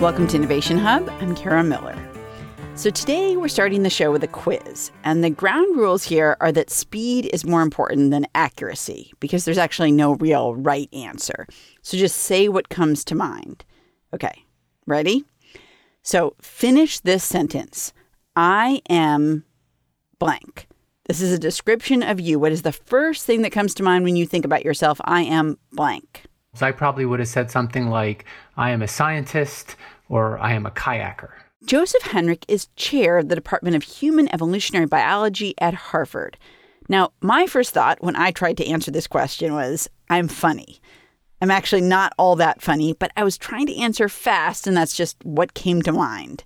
[0.00, 1.08] Welcome to Innovation Hub.
[1.08, 1.96] I'm Kara Miller.
[2.74, 4.90] So, today we're starting the show with a quiz.
[5.04, 9.56] And the ground rules here are that speed is more important than accuracy because there's
[9.56, 11.46] actually no real right answer.
[11.80, 13.64] So, just say what comes to mind.
[14.12, 14.44] Okay,
[14.86, 15.24] ready?
[16.02, 17.94] So, finish this sentence
[18.36, 19.46] I am
[20.18, 20.66] blank.
[21.06, 22.38] This is a description of you.
[22.38, 25.00] What is the first thing that comes to mind when you think about yourself?
[25.04, 26.26] I am blank.
[26.56, 28.24] So I probably would have said something like,
[28.56, 29.76] I am a scientist
[30.08, 31.30] or I am a kayaker.
[31.64, 36.36] Joseph Henrich is chair of the Department of Human Evolutionary Biology at Harvard.
[36.88, 40.80] Now, my first thought when I tried to answer this question was, I'm funny.
[41.42, 44.96] I'm actually not all that funny, but I was trying to answer fast, and that's
[44.96, 46.44] just what came to mind.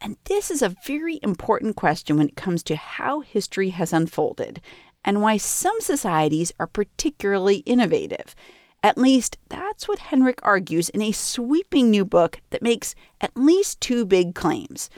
[0.00, 4.60] And this is a very important question when it comes to how history has unfolded
[5.04, 8.34] and why some societies are particularly innovative.
[8.82, 13.80] At least that's what Henrich argues in a sweeping new book that makes at least
[13.80, 14.88] two big claims.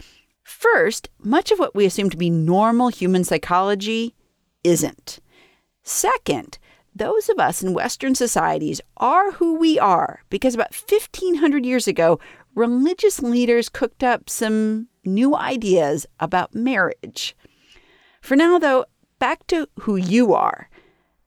[0.45, 4.15] First, much of what we assume to be normal human psychology
[4.63, 5.19] isn't.
[5.83, 6.59] Second,
[6.95, 12.21] those of us in Western societies are who we are because about 1500 years ago,
[12.55, 17.35] religious leaders cooked up some new ideas about marriage.
[18.21, 18.85] For now, though,
[19.19, 20.69] back to who you are.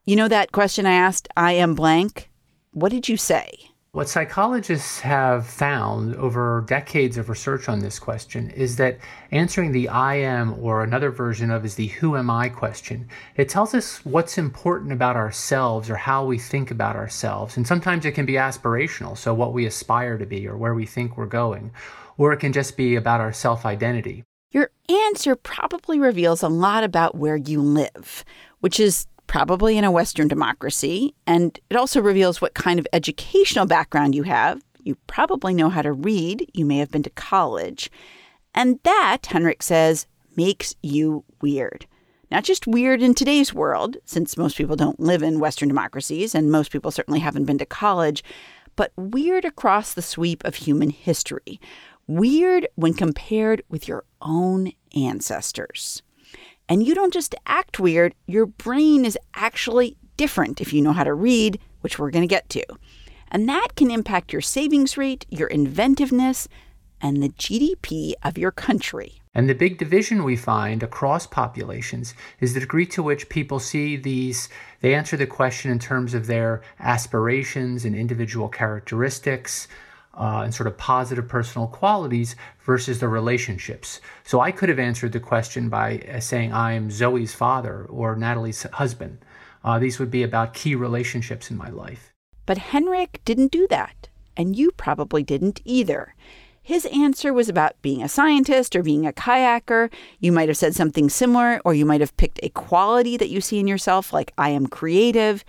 [0.04, 2.30] You know that question I asked, I am blank?
[2.76, 3.70] What did you say?
[3.92, 8.98] What psychologists have found over decades of research on this question is that
[9.30, 13.48] answering the I am or another version of is the who am I question, it
[13.48, 17.56] tells us what's important about ourselves or how we think about ourselves.
[17.56, 20.84] And sometimes it can be aspirational, so what we aspire to be or where we
[20.84, 21.72] think we're going,
[22.18, 24.22] or it can just be about our self identity.
[24.50, 24.70] Your
[25.06, 28.22] answer probably reveals a lot about where you live,
[28.60, 31.14] which is probably in a Western democracy.
[31.26, 34.62] And it also reveals what kind of educational background you have.
[34.82, 36.48] You probably know how to read.
[36.54, 37.90] You may have been to college.
[38.54, 40.06] And that, Henrich says,
[40.36, 41.86] makes you weird.
[42.30, 46.50] Not just weird in today's world, since most people don't live in Western democracies and
[46.50, 48.24] most people certainly haven't been to college,
[48.74, 51.60] but weird across the sweep of human history.
[52.06, 56.02] Weird when compared with your own ancestors.
[56.68, 61.04] And you don't just act weird, your brain is actually different if you know how
[61.04, 62.64] to read, which we're going to get to.
[63.30, 66.48] And that can impact your savings rate, your inventiveness,
[67.00, 69.20] and the GDP of your country.
[69.34, 73.96] And the big division we find across populations is the degree to which people see
[73.96, 74.48] these,
[74.80, 79.68] they answer the question in terms of their aspirations and individual characteristics,
[80.16, 84.00] uh, and sort of positive personal qualities versus the relationships.
[84.24, 88.62] So I could have answered the question by uh, saying I'm Zoe's father or Natalie's
[88.64, 89.18] husband.
[89.62, 92.14] Uh, these would be about key relationships in my life.
[92.46, 96.14] But Henrich didn't do that, and you probably didn't either.
[96.62, 99.92] His answer was about being a scientist or being a kayaker.
[100.18, 103.40] You might have said something similar, or you might have picked a quality that you
[103.40, 105.44] see in yourself, like I am creative.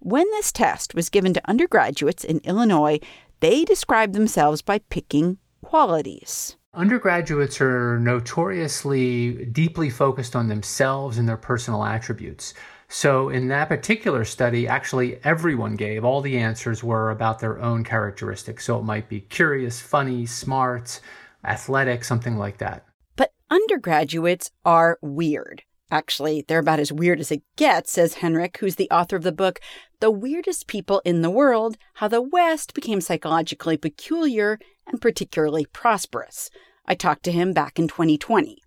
[0.00, 2.98] When this test was given to undergraduates in Illinois,
[3.40, 6.56] they describe themselves by picking qualities.
[6.72, 12.54] Undergraduates are notoriously deeply focused on themselves and their personal attributes.
[12.88, 17.82] So, in that particular study, actually everyone gave, all the answers were about their own
[17.84, 18.64] characteristics.
[18.64, 21.00] So, it might be curious, funny, smart,
[21.44, 22.84] athletic, something like that.
[23.16, 25.62] But undergraduates are weird.
[25.90, 29.32] Actually, they're about as weird as it gets, says Henrich, who's the author of the
[29.32, 29.60] book,
[29.98, 36.48] The Weirdest People in the World How the West Became Psychologically Peculiar and Particularly Prosperous.
[36.86, 38.58] I talked to him back in 2020.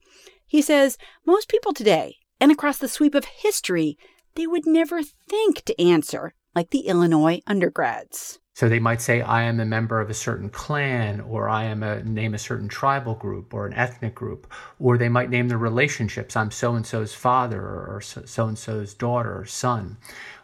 [0.46, 3.98] He says most people today, and across the sweep of history,
[4.36, 8.40] they would never think to answer like the Illinois undergrads.
[8.56, 11.82] So they might say, I am a member of a certain clan, or I am
[11.82, 15.58] a name a certain tribal group or an ethnic group, or they might name their
[15.58, 16.36] relationships.
[16.36, 19.98] I'm so and so's father or so and so's daughter or son.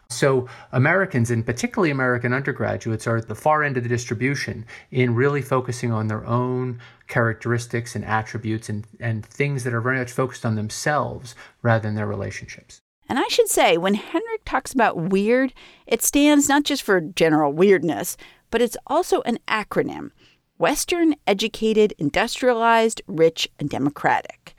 [0.08, 5.14] So Americans, and particularly American undergraduates, are at the far end of the distribution in
[5.14, 10.10] really focusing on their own characteristics and attributes and, and things that are very much
[10.10, 12.80] focused on themselves rather than their relationships.
[13.10, 15.52] And I should say, when Henrich talks about weird,
[15.84, 18.16] it stands not just for general weirdness,
[18.52, 20.12] but it's also an acronym
[20.58, 24.54] Western, educated, industrialized, rich, and democratic.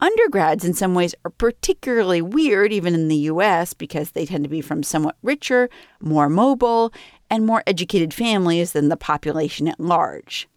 [0.00, 4.50] Undergrads, in some ways, are particularly weird, even in the US, because they tend to
[4.50, 5.70] be from somewhat richer,
[6.00, 6.92] more mobile,
[7.30, 10.48] and more educated families than the population at large.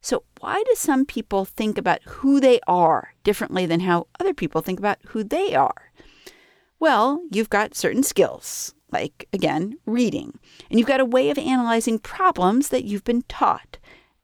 [0.00, 4.60] So, why do some people think about who they are differently than how other people
[4.60, 5.91] think about who they are?
[6.82, 12.00] Well, you've got certain skills, like, again, reading, and you've got a way of analyzing
[12.00, 13.78] problems that you've been taught.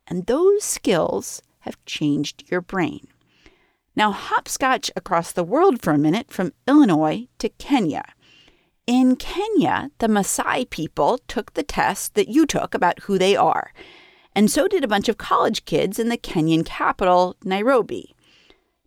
[0.08, 3.06] and those skills have changed your brain.
[3.94, 8.02] Now, hopscotch across the world for a minute from Illinois to Kenya.
[8.88, 13.72] In Kenya, the Maasai people took the test that you took about who they are,
[14.34, 18.16] and so did a bunch of college kids in the Kenyan capital, Nairobi.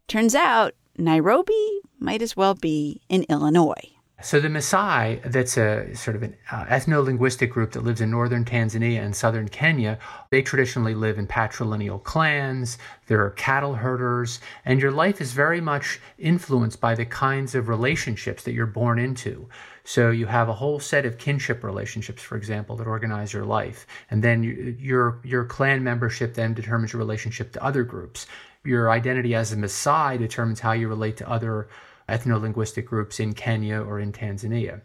[0.10, 3.92] Turns out, Nairobi might as well be in Illinois.
[4.24, 8.46] So the Maasai, that's a sort of an uh, ethno-linguistic group that lives in northern
[8.46, 9.98] Tanzania and southern Kenya.
[10.30, 12.78] They traditionally live in patrilineal clans.
[13.08, 17.68] There are cattle herders, and your life is very much influenced by the kinds of
[17.68, 19.50] relationships that you're born into.
[19.84, 23.88] So you have a whole set of kinship relationships, for example, that organize your life,
[24.12, 28.28] and then you, your your clan membership then determines your relationship to other groups.
[28.64, 31.68] Your identity as a Maasai determines how you relate to other
[32.10, 34.82] ethno-linguistic groups in Kenya or in Tanzania.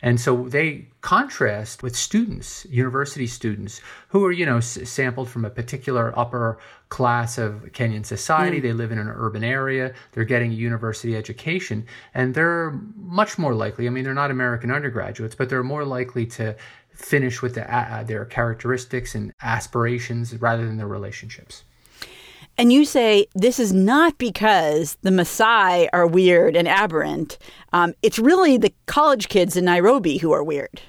[0.00, 5.44] And so they contrast with students, university students, who are, you know, s- sampled from
[5.44, 6.58] a particular upper
[6.88, 8.60] class of Kenyan society.
[8.60, 8.62] Mm.
[8.62, 9.92] They live in an urban area.
[10.12, 11.84] They're getting a university education.
[12.14, 16.26] And they're much more likely, I mean, they're not American undergraduates, but they're more likely
[16.26, 16.54] to
[16.92, 21.64] finish with the, uh, their characteristics and aspirations rather than their relationships.
[22.58, 27.38] And you say this is not because the Maasai are weird and aberrant.
[27.72, 30.82] Um, it's really the college kids in Nairobi who are weird.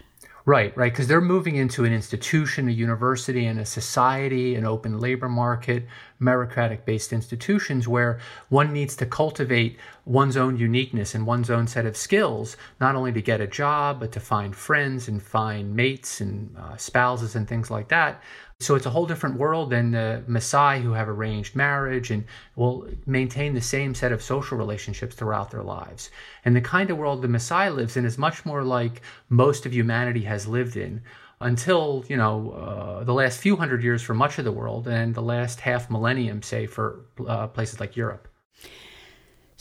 [0.45, 4.99] Right, right, because they're moving into an institution, a university, and a society, an open
[4.99, 5.85] labor market,
[6.19, 11.85] meritocratic based institutions where one needs to cultivate one's own uniqueness and one's own set
[11.85, 16.19] of skills, not only to get a job, but to find friends and find mates
[16.19, 18.19] and uh, spouses and things like that.
[18.61, 22.25] So it's a whole different world than the Maasai who have arranged marriage and
[22.57, 26.11] will maintain the same set of social relationships throughout their lives.
[26.43, 29.73] And the kind of world the Maasai lives in is much more like most of
[29.73, 31.01] humanity has lived in
[31.39, 35.15] until, you know, uh, the last few hundred years for much of the world and
[35.15, 38.27] the last half millennium, say, for uh, places like Europe.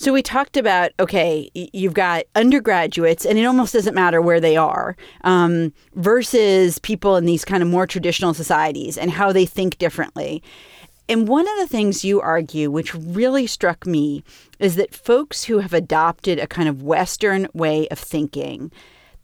[0.01, 4.57] So we talked about okay, you've got undergraduates, and it almost doesn't matter where they
[4.57, 9.77] are, um, versus people in these kind of more traditional societies and how they think
[9.79, 10.41] differently.
[11.09, 14.23] And one of the things you argue, which really struck me,
[14.61, 18.71] is that folks who have adopted a kind of Western way of thinking,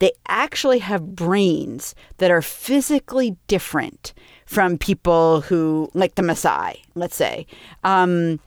[0.01, 4.13] they actually have brains that are physically different
[4.45, 7.47] from people who, like the Maasai, let's say.
[7.85, 8.41] Um,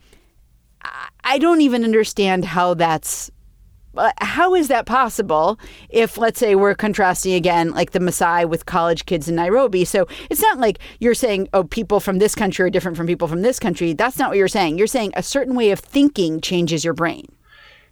[1.24, 3.30] I don't even understand how that's
[3.96, 5.58] uh, how is that possible
[5.88, 9.84] if let's say we're contrasting again like the Maasai with college kids in Nairobi?
[9.84, 13.28] So it's not like you're saying oh people from this country are different from people
[13.28, 13.92] from this country.
[13.92, 14.78] That's not what you're saying.
[14.78, 17.26] You're saying a certain way of thinking changes your brain.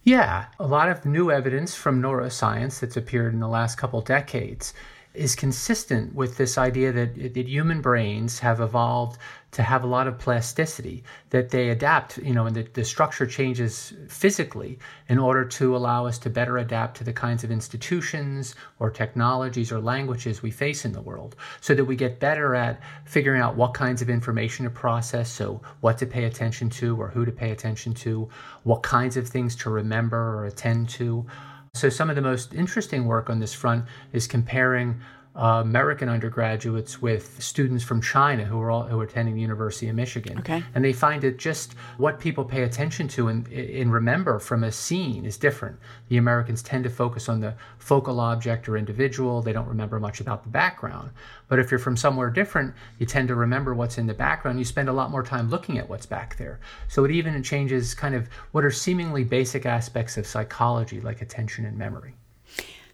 [0.03, 0.47] Yeah.
[0.61, 4.73] A lot of new evidence from neuroscience that's appeared in the last couple decades
[5.15, 9.19] is consistent with this idea that, that human brains have evolved
[9.57, 13.25] to have a lot of plasticity, that they adapt, you know, and the, the structure
[13.25, 18.55] changes physically in order to allow us to better adapt to the kinds of institutions
[18.81, 22.79] or technologies or languages we face in the world, so that we get better at
[23.07, 27.09] figuring out what kinds of information to process, so what to pay attention to or
[27.09, 28.29] who to pay attention to,
[28.65, 31.25] what kinds of things to remember or attend to.
[31.73, 35.01] So, some of the most interesting work on this front is comparing
[35.37, 39.89] uh, American undergraduates with students from China who are all, who are attending the University
[39.89, 40.39] of Michigan.
[40.39, 40.63] Okay.
[40.75, 44.73] And they find that just what people pay attention to and, and remember from a
[44.73, 45.79] scene is different.
[46.09, 49.43] The Americans tend to focus on the focal object or individual.
[49.43, 51.11] They don't remember much about the background.
[51.49, 54.59] But if you're from somewhere different, you tend to remember what's in the background.
[54.59, 56.61] You spend a lot more time looking at what's back there.
[56.89, 61.67] So it even changes kind of what are seemingly basic aspects of psychology like attention
[61.67, 62.15] and memory.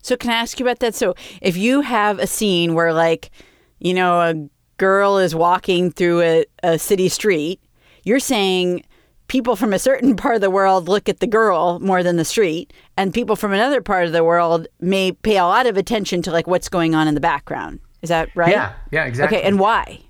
[0.03, 0.95] So can I ask you about that?
[0.95, 3.31] So if you have a scene where like,
[3.79, 4.35] you know, a
[4.77, 7.61] girl is walking through a, a city street,
[8.05, 8.85] you're saying
[9.29, 12.25] people from a certain part of the world look at the girl more than the
[12.25, 16.21] street, and people from another part of the world may pay a lot of attention
[16.23, 17.81] to like what's going on in the background.
[18.03, 18.51] Is that right?
[18.51, 19.39] Yeah, yeah, exactly.
[19.39, 20.01] Okay, and why?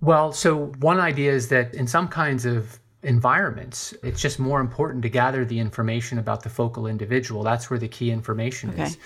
[0.00, 5.02] Well, so one idea is that in some kinds of environments, it's just more important
[5.02, 7.42] to gather the information about the focal individual.
[7.42, 8.84] That's where the key information okay.
[8.84, 8.98] is.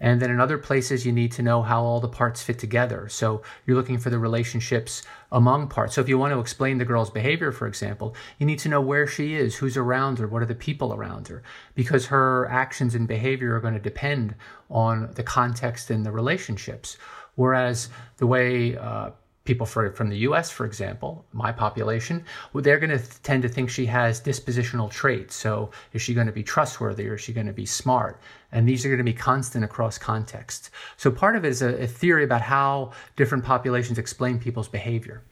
[0.00, 3.08] And then in other places, you need to know how all the parts fit together.
[3.08, 5.94] So you're looking for the relationships among parts.
[5.94, 8.80] So if you want to explain the girl's behavior, for example, you need to know
[8.80, 11.42] where she is, who's around her, what are the people around her,
[11.76, 14.34] because her actions and behavior are going to depend
[14.68, 16.98] on the context and the relationships.
[17.36, 19.10] Whereas the way uh,
[19.44, 22.24] people for, from the US, for example, my population,
[22.54, 25.34] they're going to tend to think she has dispositional traits.
[25.34, 28.20] So, is she going to be trustworthy or is she going to be smart?
[28.52, 30.70] And these are going to be constant across contexts.
[30.96, 35.22] So, part of it is a, a theory about how different populations explain people's behavior.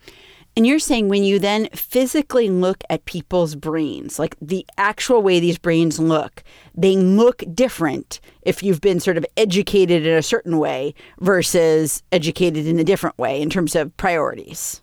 [0.55, 5.39] And you're saying when you then physically look at people's brains, like the actual way
[5.39, 6.43] these brains look,
[6.75, 12.67] they look different if you've been sort of educated in a certain way versus educated
[12.67, 14.81] in a different way in terms of priorities.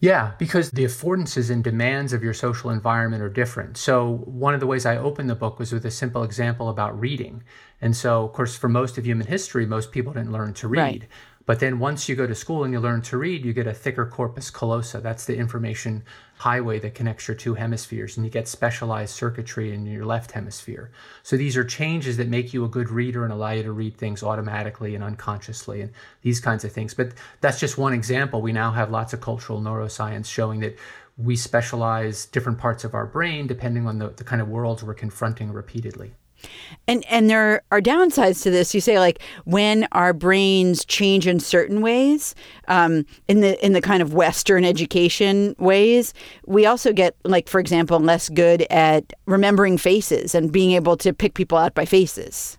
[0.00, 3.78] Yeah, because the affordances and demands of your social environment are different.
[3.78, 6.98] So, one of the ways I opened the book was with a simple example about
[7.00, 7.42] reading.
[7.80, 10.78] And so, of course, for most of human history, most people didn't learn to read.
[10.78, 11.08] Right.
[11.46, 13.74] But then once you go to school and you learn to read, you get a
[13.74, 15.02] thicker corpus callosum.
[15.02, 16.02] That's the information
[16.36, 20.90] highway that connects your two hemispheres, and you get specialized circuitry in your left hemisphere.
[21.22, 23.96] So these are changes that make you a good reader and allow you to read
[23.96, 26.94] things automatically and unconsciously, and these kinds of things.
[26.94, 28.40] But that's just one example.
[28.40, 30.78] We now have lots of cultural neuroscience showing that
[31.16, 34.94] we specialize different parts of our brain depending on the, the kind of worlds we're
[34.94, 36.14] confronting repeatedly.
[36.86, 38.74] And and there are downsides to this.
[38.74, 42.34] You say like when our brains change in certain ways,
[42.68, 46.14] um, in the in the kind of Western education ways,
[46.46, 51.12] we also get like for example less good at remembering faces and being able to
[51.12, 52.58] pick people out by faces.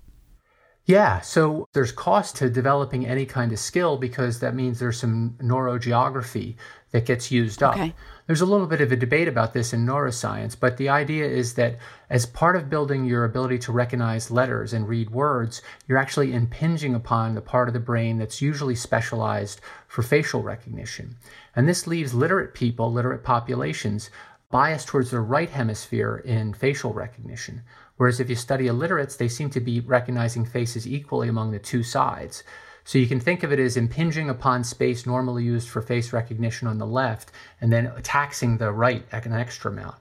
[0.85, 5.35] Yeah, so there's cost to developing any kind of skill because that means there's some
[5.41, 6.55] neurogeography
[6.91, 7.73] that gets used up.
[7.73, 7.93] Okay.
[8.27, 11.53] There's a little bit of a debate about this in neuroscience, but the idea is
[11.53, 11.77] that
[12.09, 16.95] as part of building your ability to recognize letters and read words, you're actually impinging
[16.95, 21.17] upon the part of the brain that's usually specialized for facial recognition.
[21.55, 24.09] And this leaves literate people, literate populations,
[24.49, 27.61] biased towards the right hemisphere in facial recognition.
[27.97, 31.83] Whereas if you study illiterates, they seem to be recognizing faces equally among the two
[31.83, 32.43] sides.
[32.85, 36.67] So you can think of it as impinging upon space normally used for face recognition
[36.67, 39.95] on the left and then taxing the right an extra amount,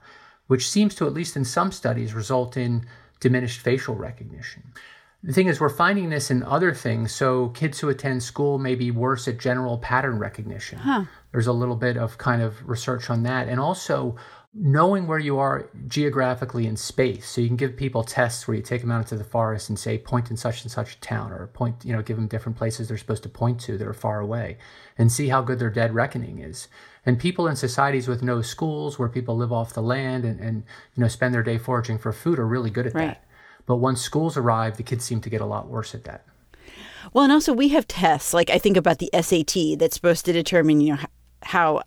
[0.46, 2.86] which seems to, at least in some studies, result in
[3.20, 4.62] diminished facial recognition.
[5.22, 7.10] The thing is, we're finding this in other things.
[7.12, 10.78] So kids who attend school may be worse at general pattern recognition.
[10.78, 11.04] Huh.
[11.32, 13.48] There's a little bit of kind of research on that.
[13.48, 14.16] And also,
[14.56, 17.28] knowing where you are geographically in space.
[17.28, 19.76] So you can give people tests where you take them out into the forest and
[19.76, 22.56] say, point in such and such a town, or point, you know, give them different
[22.56, 24.58] places they're supposed to point to that are far away,
[24.96, 26.68] and see how good their dead reckoning is.
[27.04, 30.62] And people in societies with no schools, where people live off the land and, and
[30.94, 33.06] you know spend their day foraging for food, are really good at right.
[33.08, 33.24] that.
[33.66, 36.24] But once schools arrive, the kids seem to get a lot worse at that.
[37.12, 38.32] Well, and also we have tests.
[38.32, 41.00] Like I think about the SAT that's supposed to determine, you know,
[41.42, 41.82] how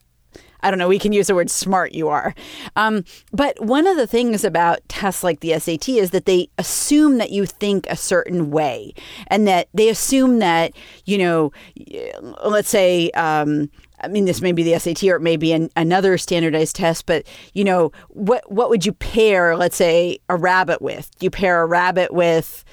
[0.62, 2.34] I don't know, we can use the word smart you are.
[2.76, 7.18] Um, but one of the things about tests like the SAT is that they assume
[7.18, 8.94] that you think a certain way
[9.28, 10.74] and that they assume that,
[11.06, 11.52] you know,
[12.44, 15.70] let's say, um, I mean, this may be the SAT or it may be an,
[15.76, 20.82] another standardized test, but you know, what what would you pair, let's say, a rabbit
[20.82, 21.10] with?
[21.18, 22.64] Do you pair a rabbit with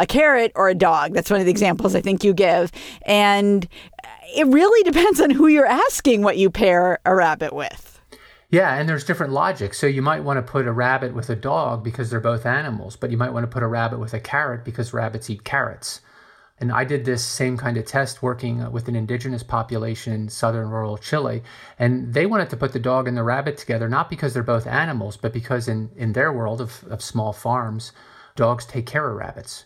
[0.00, 1.12] a carrot or a dog?
[1.12, 2.72] That's one of the examples I think you give.
[3.02, 3.68] And
[4.34, 8.00] it really depends on who you're asking what you pair a rabbit with.
[8.50, 9.74] Yeah, and there's different logic.
[9.74, 12.96] So you might want to put a rabbit with a dog because they're both animals,
[12.96, 16.00] but you might want to put a rabbit with a carrot because rabbits eat carrots.
[16.58, 20.28] And I did this same kind of test working uh, with an indigenous population in
[20.28, 21.42] southern rural Chile.
[21.78, 24.66] And they wanted to put the dog and the rabbit together, not because they're both
[24.66, 27.92] animals, but because in, in their world of, of small farms,
[28.36, 29.64] dogs take care of rabbits.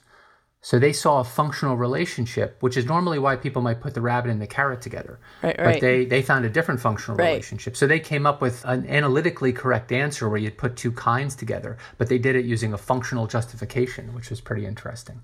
[0.64, 4.30] So they saw a functional relationship, which is normally why people might put the rabbit
[4.30, 5.20] and the carrot together.
[5.42, 5.74] Right, right.
[5.74, 7.28] But they, they found a different functional right.
[7.28, 7.76] relationship.
[7.76, 11.76] So they came up with an analytically correct answer where you'd put two kinds together,
[11.98, 15.20] but they did it using a functional justification, which was pretty interesting.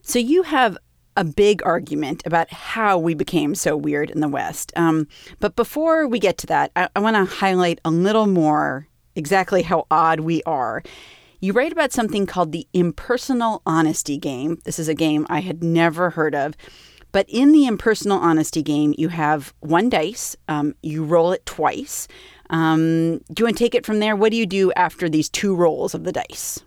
[0.00, 0.78] So you have
[1.18, 4.72] a big argument about how we became so weird in the West.
[4.74, 5.06] Um,
[5.38, 9.60] but before we get to that, I, I want to highlight a little more exactly
[9.60, 10.82] how odd we are
[11.40, 14.58] you write about something called the impersonal honesty game.
[14.64, 16.54] This is a game I had never heard of.
[17.12, 22.06] But in the impersonal honesty game, you have one dice, um, you roll it twice.
[22.50, 24.14] Um, do you want to take it from there?
[24.14, 26.60] What do you do after these two rolls of the dice?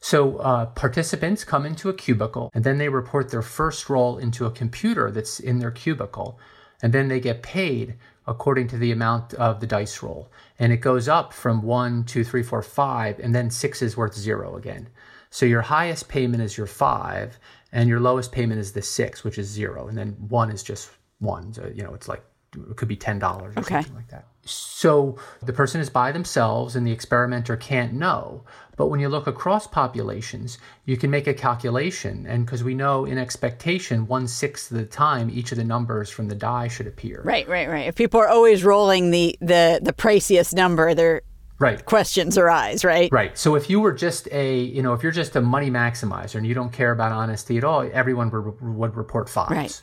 [0.00, 4.46] So, uh, participants come into a cubicle and then they report their first roll into
[4.46, 6.38] a computer that's in their cubicle.
[6.80, 7.96] And then they get paid
[8.28, 10.30] according to the amount of the dice roll.
[10.58, 14.14] And it goes up from one, two, three, four, five, and then six is worth
[14.14, 14.88] zero again.
[15.30, 17.38] So your highest payment is your five,
[17.72, 19.88] and your lowest payment is the six, which is zero.
[19.88, 21.52] And then one is just one.
[21.52, 22.22] So, you know, it's like,
[22.54, 23.74] it could be $10 or okay.
[23.74, 24.26] something like that.
[24.44, 28.44] So the person is by themselves and the experimenter can't know.
[28.78, 32.24] But when you look across populations, you can make a calculation.
[32.28, 36.08] And because we know in expectation, one sixth of the time, each of the numbers
[36.08, 37.20] from the die should appear.
[37.24, 37.88] Right, right, right.
[37.88, 41.22] If people are always rolling the, the, the priciest number, they're
[41.60, 45.10] right questions arise right right so if you were just a you know if you're
[45.10, 48.94] just a money maximizer and you don't care about honesty at all everyone would, would
[48.94, 49.82] report fives right.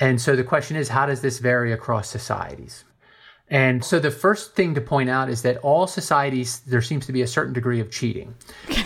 [0.00, 2.84] and so the question is how does this vary across societies
[3.50, 7.12] And so the first thing to point out is that all societies there seems to
[7.12, 8.34] be a certain degree of cheating.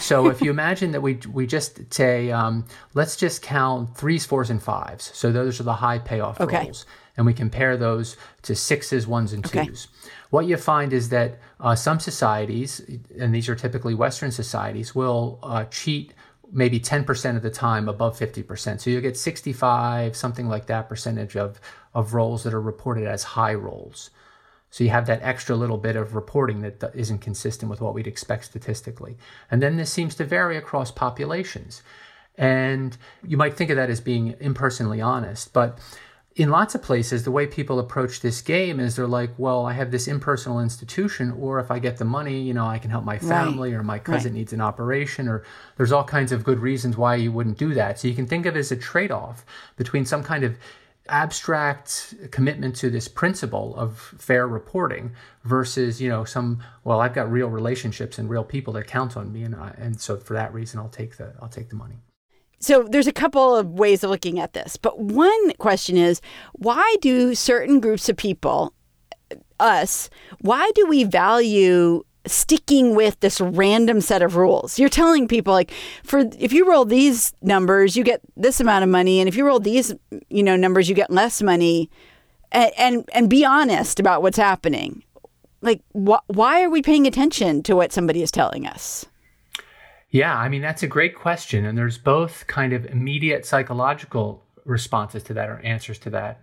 [0.01, 4.51] so if you imagine that we we just say um, let's just count threes, fours,
[4.51, 5.13] and fives.
[5.15, 6.65] So those are the high payoff okay.
[6.65, 6.87] rolls,
[7.17, 9.67] and we compare those to sixes, ones, and okay.
[9.67, 9.89] twos.
[10.31, 12.83] What you find is that uh, some societies,
[13.19, 16.13] and these are typically Western societies, will uh, cheat
[16.51, 18.81] maybe 10% of the time above 50%.
[18.81, 21.61] So you'll get 65, something like that percentage of,
[21.95, 24.11] of rolls that are reported as high rolls.
[24.71, 28.07] So you have that extra little bit of reporting that isn't consistent with what we'd
[28.07, 29.17] expect statistically.
[29.51, 31.83] And then this seems to vary across populations.
[32.37, 32.97] And
[33.27, 35.79] you might think of that as being impersonally honest, but
[36.39, 39.73] in lots of places, the way people approach this game is they're like, well, I
[39.73, 43.05] have this impersonal institution, or if I get the money, you know, I can help
[43.05, 43.81] my family, right.
[43.81, 44.39] or my cousin right.
[44.39, 45.43] needs an operation, or
[45.77, 47.99] there's all kinds of good reasons why you wouldn't do that.
[47.99, 49.45] So you can think of it as a trade off
[49.77, 50.57] between some kind of
[51.09, 55.13] abstract commitment to this principle of fair reporting
[55.45, 59.33] versus you know some well i've got real relationships and real people that count on
[59.33, 61.97] me and I, and so for that reason i'll take the i'll take the money.
[62.61, 66.21] So there's a couple of ways of looking at this but one question is
[66.53, 68.75] why do certain groups of people
[69.61, 70.11] us
[70.41, 74.79] why do we value sticking with this random set of rules.
[74.79, 75.73] You're telling people like
[76.05, 79.47] for if you roll these numbers, you get this amount of money and if you
[79.47, 79.95] roll these,
[80.29, 81.91] you know, numbers, you get less money.
[82.51, 85.03] And and, and be honest about what's happening.
[85.61, 89.07] Like wh- why are we paying attention to what somebody is telling us?
[90.11, 95.23] Yeah, I mean that's a great question and there's both kind of immediate psychological responses
[95.25, 96.41] to that or answers to that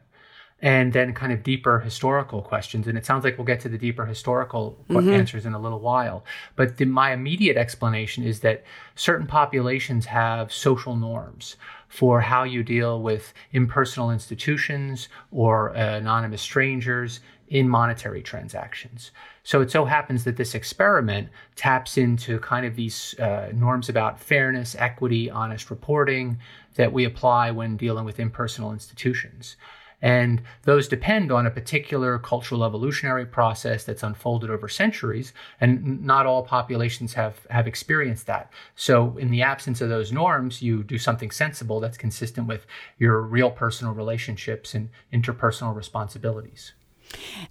[0.61, 2.87] and then kind of deeper historical questions.
[2.87, 5.09] And it sounds like we'll get to the deeper historical mm-hmm.
[5.09, 6.23] answers in a little while.
[6.55, 8.63] But the, my immediate explanation is that
[8.95, 11.57] certain populations have social norms
[11.87, 19.11] for how you deal with impersonal institutions or uh, anonymous strangers in monetary transactions.
[19.43, 24.19] So it so happens that this experiment taps into kind of these uh, norms about
[24.19, 26.39] fairness, equity, honest reporting
[26.75, 29.57] that we apply when dealing with impersonal institutions.
[30.05, 35.33] And those depend on a particular cultural evolutionary process that's unfolded over centuries.
[35.59, 38.51] And not all populations have, have experienced that.
[38.75, 42.67] So, in the absence of those norms, you do something sensible that's consistent with
[42.99, 46.73] your real personal relationships and interpersonal responsibilities.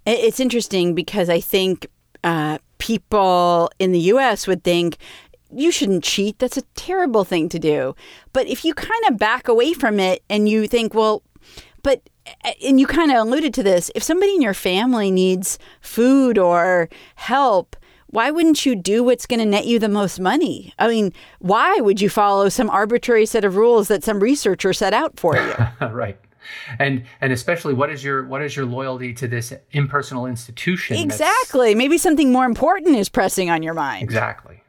[0.05, 1.87] It's interesting because I think
[2.23, 4.97] uh, people in the US would think,
[5.51, 6.39] you shouldn't cheat.
[6.39, 7.95] That's a terrible thing to do.
[8.31, 11.21] But if you kind of back away from it and you think, well,
[11.83, 12.01] but
[12.63, 16.89] and you kind of alluded to this if somebody in your family needs food or
[17.15, 17.75] help
[18.07, 20.73] why wouldn't you do what's going to net you the most money?
[20.79, 24.93] I mean why would you follow some arbitrary set of rules that some researcher set
[24.93, 25.53] out for you?
[25.91, 26.17] Right.
[26.77, 31.73] And and especially what is your what is your loyalty to this impersonal institution exactly.
[31.73, 34.03] Maybe something more important is pressing on your mind.
[34.03, 34.61] Exactly.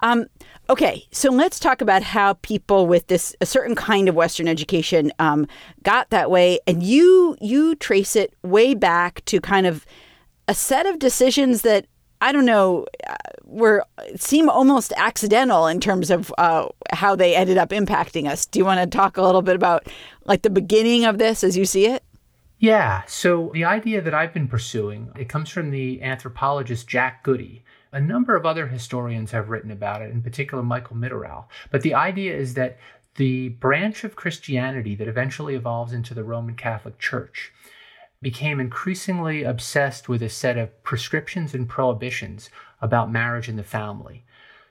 [0.00, 0.26] Um,
[0.70, 5.10] Okay, so let's talk about how people with this a certain kind of Western education
[5.18, 5.46] um,
[5.82, 9.86] got that way, and you you trace it way back to kind of
[10.46, 11.86] a set of decisions that
[12.20, 13.82] I don't know uh, were
[14.16, 18.44] seem almost accidental in terms of uh, how they ended up impacting us.
[18.44, 19.86] Do you want to talk a little bit about
[20.26, 22.04] like the beginning of this as you see it?
[22.58, 23.04] Yeah.
[23.06, 28.00] So the idea that I've been pursuing it comes from the anthropologist Jack Goody a
[28.00, 31.44] number of other historians have written about it, in particular Michael Mitterauer.
[31.70, 32.78] But the idea is that
[33.16, 37.52] the branch of Christianity that eventually evolves into the Roman Catholic Church
[38.20, 44.24] became increasingly obsessed with a set of prescriptions and prohibitions about marriage and the family.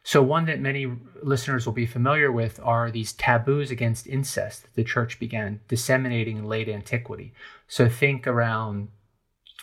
[0.03, 0.89] So, one that many
[1.21, 6.37] listeners will be familiar with are these taboos against incest that the church began disseminating
[6.37, 7.33] in late antiquity.
[7.67, 8.87] So, think around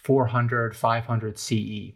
[0.02, 1.92] 400, 500 CE.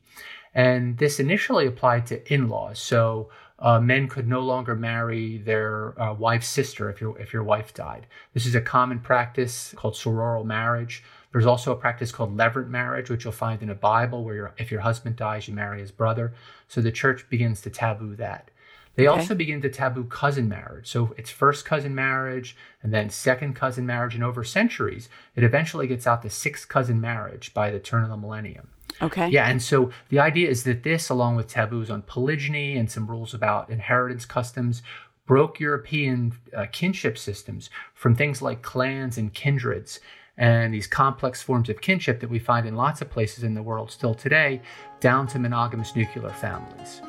[0.59, 2.81] And this initially applied to in laws.
[2.81, 7.45] So uh, men could no longer marry their uh, wife's sister if your, if your
[7.45, 8.09] wife died.
[8.35, 11.05] This is a common practice called sororal marriage.
[11.31, 14.73] There's also a practice called levirate marriage, which you'll find in a Bible, where if
[14.73, 16.35] your husband dies, you marry his brother.
[16.67, 18.51] So the church begins to taboo that.
[18.97, 19.17] They okay.
[19.21, 20.89] also begin to taboo cousin marriage.
[20.89, 24.17] So it's first cousin marriage and then second cousin marriage.
[24.17, 28.11] And over centuries, it eventually gets out to sixth cousin marriage by the turn of
[28.11, 28.71] the millennium.
[29.01, 29.29] Okay.
[29.29, 33.07] Yeah, and so the idea is that this, along with taboos on polygyny and some
[33.07, 34.83] rules about inheritance customs,
[35.27, 40.01] broke European uh, kinship systems from things like clans and kindreds
[40.39, 43.63] and these complex forms of kinship that we find in lots of places in the
[43.63, 44.63] world still today,
[45.01, 47.03] down to monogamous nuclear families.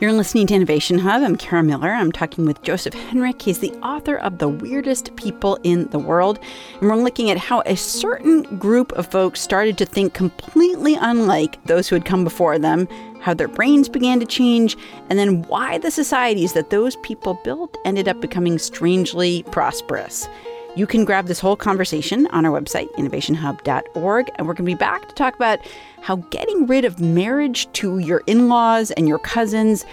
[0.00, 1.24] You're listening to Innovation Hub.
[1.24, 1.90] I'm Kara Miller.
[1.90, 3.42] I'm talking with Joseph Henrich.
[3.42, 6.38] He's the author of The Weirdest People in the World.
[6.80, 11.60] And we're looking at how a certain group of folks started to think completely unlike
[11.64, 12.86] those who had come before them,
[13.20, 14.76] how their brains began to change,
[15.10, 20.28] and then why the societies that those people built ended up becoming strangely prosperous.
[20.76, 24.74] You can grab this whole conversation on our website, innovationhub.org, and we're going to be
[24.74, 25.58] back to talk about
[26.00, 29.84] how getting rid of marriage to your in laws and your cousins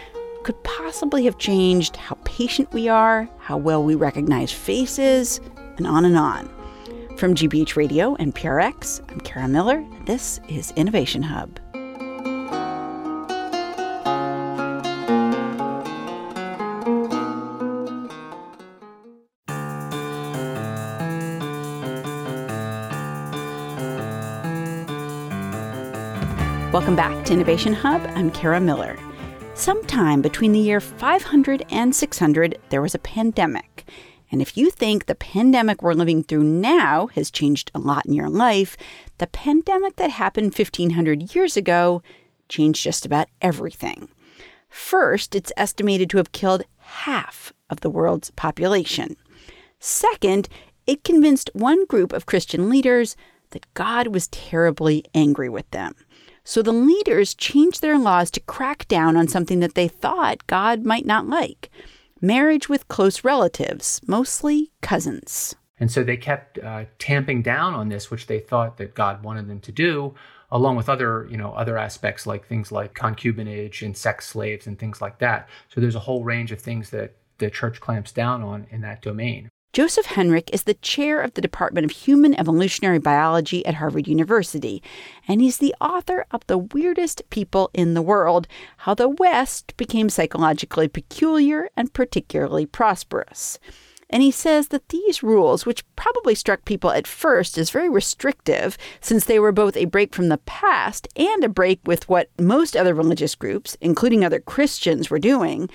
[0.43, 5.41] could possibly have changed how patient we are, how well we recognize faces,
[5.77, 6.47] and on and on.
[7.17, 9.83] From GBH Radio and PRX, I'm Kara Miller.
[10.05, 11.59] This is Innovation Hub.
[26.85, 27.99] Welcome back to Innovation Hub.
[28.13, 28.95] I'm Kara Miller.
[29.55, 33.89] Sometime between the year 500 and 600, there was a pandemic.
[34.31, 38.13] And if you think the pandemic we're living through now has changed a lot in
[38.13, 38.77] your life,
[39.17, 42.03] the pandemic that happened 1500 years ago
[42.49, 44.07] changed just about everything.
[44.69, 49.17] First, it's estimated to have killed half of the world's population.
[49.79, 50.47] Second,
[50.85, 53.15] it convinced one group of Christian leaders
[53.49, 55.95] that God was terribly angry with them.
[56.47, 60.85] So the leaders changed their laws to crack down on something that they thought God
[60.85, 61.71] might not like
[62.21, 65.55] marriage with close relatives, mostly cousins.
[65.79, 69.47] And so they kept uh, tamping down on this, which they thought that God wanted
[69.47, 70.13] them to do,
[70.51, 74.77] along with other, you know, other aspects like things like concubinage and sex slaves and
[74.77, 75.49] things like that.
[75.73, 79.01] So there's a whole range of things that the church clamps down on in that
[79.01, 79.49] domain.
[79.75, 84.81] Joseph Henrich is the chair of the Department of Human Evolutionary Biology at Harvard University,
[85.27, 90.07] and he's the author of The Weirdest People in the World How the West Became
[90.07, 93.59] Psychologically Peculiar and Particularly Prosperous.
[94.09, 98.77] And he says that these rules, which probably struck people at first as very restrictive,
[99.01, 102.77] since they were both a break from the past and a break with what most
[102.77, 105.69] other religious groups, including other Christians, were doing,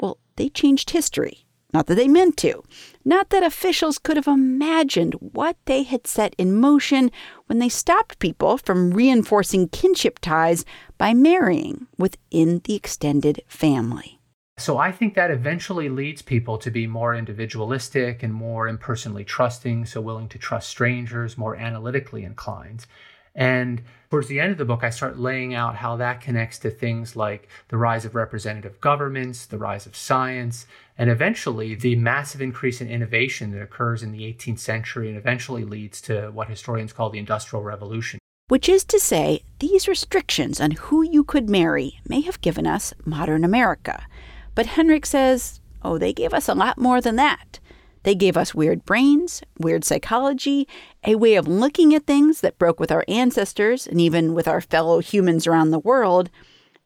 [0.00, 1.43] well, they changed history
[1.74, 2.62] not that they meant to.
[3.04, 7.10] Not that officials could have imagined what they had set in motion
[7.46, 10.64] when they stopped people from reinforcing kinship ties
[10.96, 14.20] by marrying within the extended family.
[14.56, 19.86] So I think that eventually leads people to be more individualistic and more impersonally trusting,
[19.86, 22.86] so willing to trust strangers, more analytically inclined.
[23.34, 26.70] And towards the end of the book, I start laying out how that connects to
[26.70, 32.40] things like the rise of representative governments, the rise of science, and eventually the massive
[32.40, 36.92] increase in innovation that occurs in the 18th century and eventually leads to what historians
[36.92, 38.18] call the Industrial Revolution.
[38.48, 42.92] Which is to say, these restrictions on who you could marry may have given us
[43.04, 44.06] modern America.
[44.54, 47.58] But Henrich says, oh, they gave us a lot more than that.
[48.04, 50.68] They gave us weird brains, weird psychology,
[51.04, 54.60] a way of looking at things that broke with our ancestors and even with our
[54.60, 56.30] fellow humans around the world.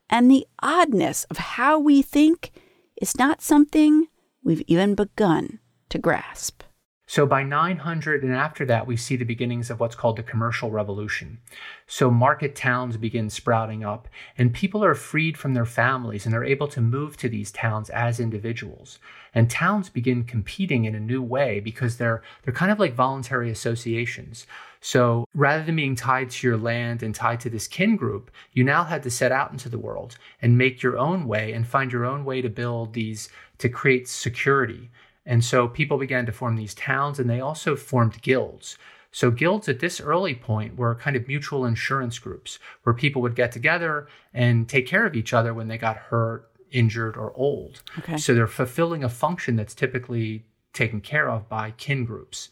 [0.09, 2.53] And the oddness of how we think
[3.01, 4.07] is not something
[4.43, 6.63] we've even begun to grasp.
[7.11, 10.71] So by 900 and after that, we see the beginnings of what's called the commercial
[10.71, 11.39] revolution.
[11.87, 16.45] So market towns begin sprouting up, and people are freed from their families and they're
[16.45, 18.99] able to move to these towns as individuals.
[19.35, 23.51] And towns begin competing in a new way because they're they're kind of like voluntary
[23.51, 24.47] associations.
[24.81, 28.63] So rather than being tied to your land and tied to this kin group, you
[28.63, 31.93] now had to set out into the world and make your own way and find
[31.93, 34.91] your own way to build these to create security
[35.29, 38.79] and so people began to form these towns and they also formed guilds.
[39.13, 43.35] So, guilds at this early point were kind of mutual insurance groups where people would
[43.35, 47.83] get together and take care of each other when they got hurt, injured, or old.
[47.99, 48.17] Okay.
[48.17, 52.51] So, they're fulfilling a function that's typically taken care of by kin groups.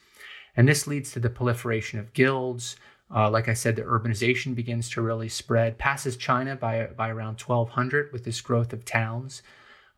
[0.56, 2.76] And this leads to the proliferation of guilds.
[3.14, 7.40] Uh, like I said, the urbanization begins to really spread, passes China by, by around
[7.40, 9.42] 1200 with this growth of towns.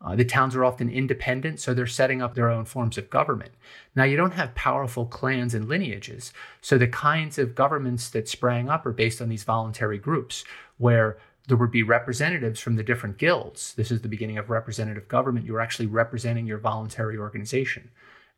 [0.01, 3.51] Uh, the towns are often independent, so they're setting up their own forms of government.
[3.95, 8.69] Now, you don't have powerful clans and lineages, so the kinds of governments that sprang
[8.69, 10.45] up are based on these voluntary groups
[10.77, 11.17] where
[11.49, 13.73] there would be representatives from the different guilds.
[13.73, 15.45] This is the beginning of representative government.
[15.45, 17.89] You're actually representing your voluntary organization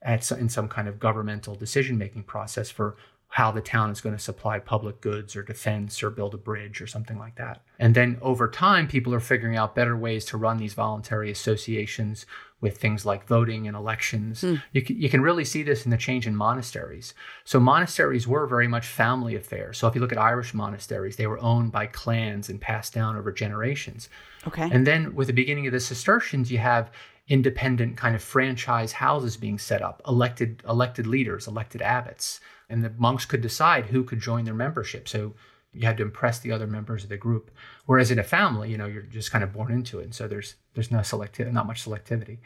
[0.02, 2.96] at, in some kind of governmental decision making process for
[3.28, 6.82] how the town is going to supply public goods or defense or build a bridge
[6.82, 7.62] or something like that.
[7.80, 12.26] And then over time, people are figuring out better ways to run these voluntary associations
[12.62, 14.42] with things like voting and elections.
[14.42, 14.62] Mm.
[14.72, 17.14] You, can, you can really see this in the change in monasteries.
[17.44, 19.80] So, monasteries were very much family affairs.
[19.80, 23.18] So, if you look at Irish monasteries, they were owned by clans and passed down
[23.18, 24.10] over generations.
[24.48, 24.70] Okay.
[24.72, 26.92] And then with the beginning of the Cistercians, you have
[27.28, 32.94] independent kind of franchise houses being set up, elected elected leaders, elected abbots, and the
[32.98, 35.08] monks could decide who could join their membership.
[35.08, 35.34] So
[35.74, 37.52] you had to impress the other members of the group.
[37.86, 40.28] Whereas in a family, you know, you're just kind of born into it, and so
[40.28, 42.40] there's there's no selectivity, not much selectivity.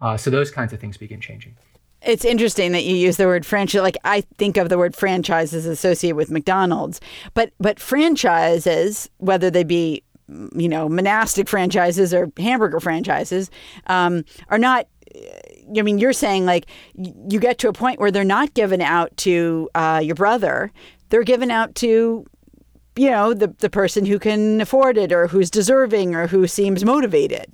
[0.00, 1.56] Uh, so those kinds of things begin changing.
[2.02, 3.82] It's interesting that you use the word franchise.
[3.82, 7.00] Like I think of the word franchise as associated with McDonald's,
[7.34, 10.02] but but franchises, whether they be
[10.54, 13.50] you know monastic franchises or hamburger franchises,
[13.86, 14.86] um, are not.
[15.76, 19.14] I mean, you're saying like you get to a point where they're not given out
[19.18, 20.72] to uh, your brother;
[21.10, 22.24] they're given out to
[22.96, 26.84] you know the the person who can afford it or who's deserving or who seems
[26.84, 27.52] motivated.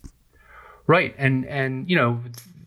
[0.87, 2.21] Right, and and you know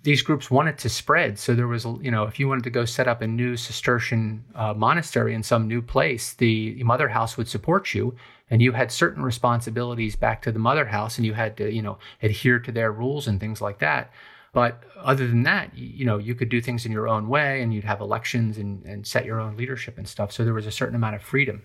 [0.04, 1.38] these groups wanted to spread.
[1.38, 4.44] So there was, you know, if you wanted to go set up a new Cistercian
[4.56, 8.16] uh, monastery in some new place, the mother house would support you,
[8.50, 11.82] and you had certain responsibilities back to the mother house, and you had to, you
[11.82, 14.12] know, adhere to their rules and things like that.
[14.54, 17.74] But other than that, you know, you could do things in your own way, and
[17.74, 20.32] you'd have elections and, and set your own leadership and stuff.
[20.32, 21.62] So there was a certain amount of freedom.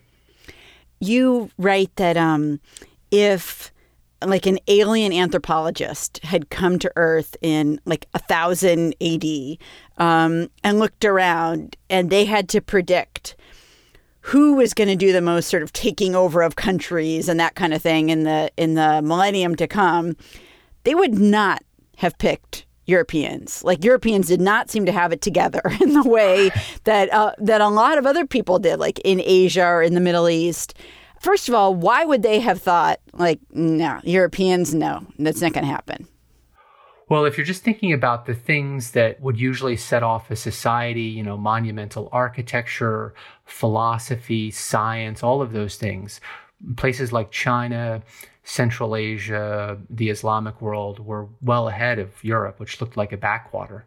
[1.04, 2.60] You write that um,
[3.10, 3.72] if
[4.24, 9.58] like an alien anthropologist had come to Earth in like a thousand AD
[9.98, 13.36] um, and looked around, and they had to predict
[14.20, 17.54] who was going to do the most sort of taking over of countries and that
[17.54, 20.16] kind of thing in the in the millennium to come.
[20.84, 21.62] They would not
[21.98, 23.64] have picked Europeans.
[23.64, 26.50] Like Europeans did not seem to have it together in the way
[26.84, 30.00] that uh, that a lot of other people did, like in Asia or in the
[30.00, 30.74] Middle East
[31.24, 35.64] first of all, why would they have thought, like, no, Europeans, no, that's not going
[35.64, 36.06] to happen?
[37.08, 41.02] Well, if you're just thinking about the things that would usually set off a society,
[41.02, 46.20] you know, monumental architecture, philosophy, science, all of those things,
[46.76, 48.02] places like China,
[48.44, 53.86] Central Asia, the Islamic world were well ahead of Europe, which looked like a backwater.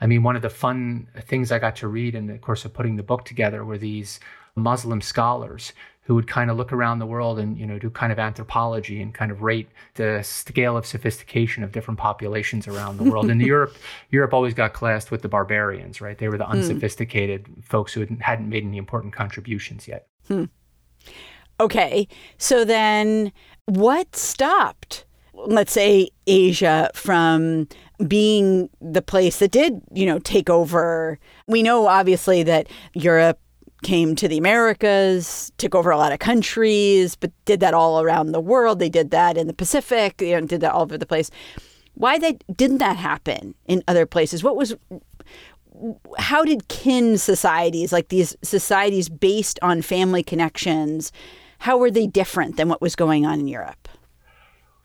[0.00, 2.72] I mean, one of the fun things I got to read in the course of
[2.72, 4.20] putting the book together were these
[4.54, 8.12] Muslim scholars who would kind of look around the world and you know do kind
[8.12, 13.04] of anthropology and kind of rate the scale of sophistication of different populations around the
[13.04, 13.28] world.
[13.28, 13.74] and Europe,
[14.10, 16.16] Europe always got classed with the barbarians, right?
[16.16, 16.52] They were the hmm.
[16.52, 17.64] unsophisticated mm.
[17.64, 20.06] folks who hadn't made any important contributions yet.
[20.28, 20.44] Hmm.
[21.58, 22.06] Okay,
[22.38, 23.32] so then
[23.66, 25.04] what stopped?
[25.34, 27.68] Let's say Asia from
[28.06, 31.18] being the place that did, you know, take over.
[31.46, 33.38] We know obviously that Europe
[33.82, 38.32] came to the Americas, took over a lot of countries, but did that all around
[38.32, 38.78] the world.
[38.78, 41.30] They did that in the Pacific, you know, did that all over the place.
[41.94, 44.42] Why they didn't that happen in other places?
[44.42, 44.74] What was
[46.18, 51.12] how did kin societies, like these societies based on family connections,
[51.58, 53.88] how were they different than what was going on in Europe?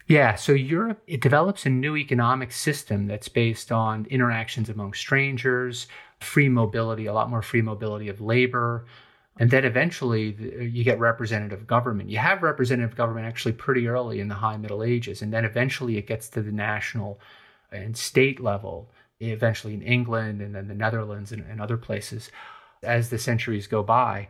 [0.07, 5.88] Yeah, so Europe it develops a new economic system that's based on interactions among strangers,
[6.19, 8.86] free mobility, a lot more free mobility of labor.
[9.39, 10.36] And then eventually
[10.69, 12.10] you get representative government.
[12.10, 15.21] You have representative government actually pretty early in the high Middle Ages.
[15.21, 17.19] And then eventually it gets to the national
[17.71, 22.31] and state level, eventually in England and then the Netherlands and, and other places
[22.84, 24.27] as the centuries go by.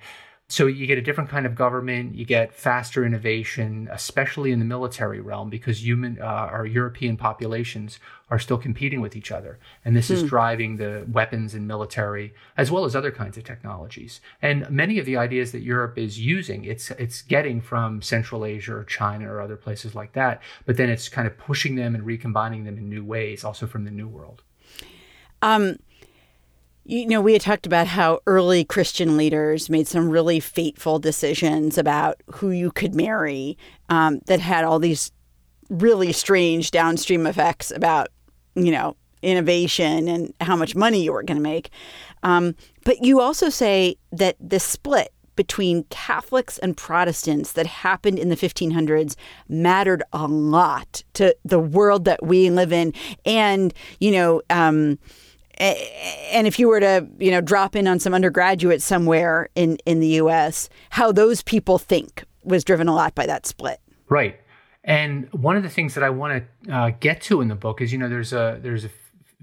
[0.52, 2.14] So you get a different kind of government.
[2.14, 8.00] You get faster innovation, especially in the military realm, because human uh, our European populations
[8.30, 10.28] are still competing with each other, and this is hmm.
[10.28, 14.20] driving the weapons and military as well as other kinds of technologies.
[14.42, 18.76] And many of the ideas that Europe is using, it's it's getting from Central Asia
[18.76, 22.06] or China or other places like that, but then it's kind of pushing them and
[22.06, 24.42] recombining them in new ways, also from the New World.
[25.42, 25.78] Um
[26.84, 31.78] you know, we had talked about how early Christian leaders made some really fateful decisions
[31.78, 33.58] about who you could marry
[33.89, 35.12] um, that had all these
[35.70, 38.10] really strange downstream effects about,
[38.56, 41.70] you know, innovation and how much money you were going to make.
[42.24, 48.30] Um, but you also say that the split between Catholics and Protestants that happened in
[48.30, 49.15] the 1500s
[49.48, 52.94] mattered a lot to the world that we live in.
[53.26, 55.00] And, you know, um,
[55.62, 60.00] and if you were to you know drop in on some undergraduates somewhere in in
[60.00, 63.80] the U.S., how those people think was driven a lot by that split.
[64.10, 64.39] Right.
[64.84, 67.82] And one of the things that I want to uh, get to in the book
[67.82, 68.93] is, you know, there's a there's a f-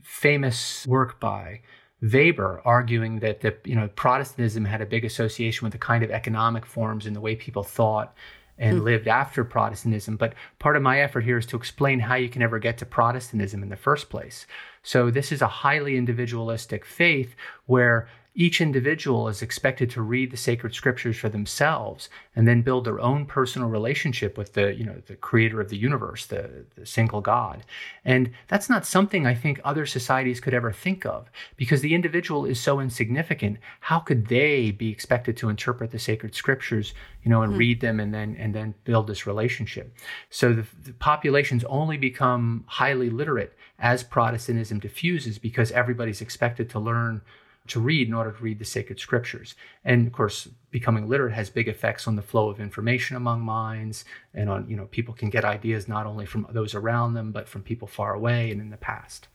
[0.02, 1.61] famous work by
[2.02, 6.11] Weber arguing that the you know Protestantism had a big association with the kind of
[6.11, 8.14] economic forms and the way people thought
[8.59, 8.85] and mm.
[8.85, 10.16] lived after Protestantism.
[10.16, 12.87] But part of my effort here is to explain how you can ever get to
[12.87, 14.46] Protestantism in the first place.
[14.88, 20.37] So this is a highly individualistic faith where each individual is expected to read the
[20.37, 25.03] sacred scriptures for themselves and then build their own personal relationship with the, you know,
[25.07, 27.64] the creator of the universe, the, the single God.
[28.05, 32.44] And that's not something I think other societies could ever think of because the individual
[32.44, 33.59] is so insignificant.
[33.81, 37.59] How could they be expected to interpret the sacred scriptures, you know, and mm-hmm.
[37.59, 39.92] read them and then and then build this relationship?
[40.31, 46.79] So the, the populations only become highly literate as Protestantism diffuses because everybody's expected to
[46.79, 47.20] learn
[47.68, 49.54] to read in order to read the sacred scriptures.
[49.85, 54.04] And of course, becoming literate has big effects on the flow of information among minds
[54.35, 57.48] and on, you know, people can get ideas not only from those around them, but
[57.48, 59.28] from people far away and in the past.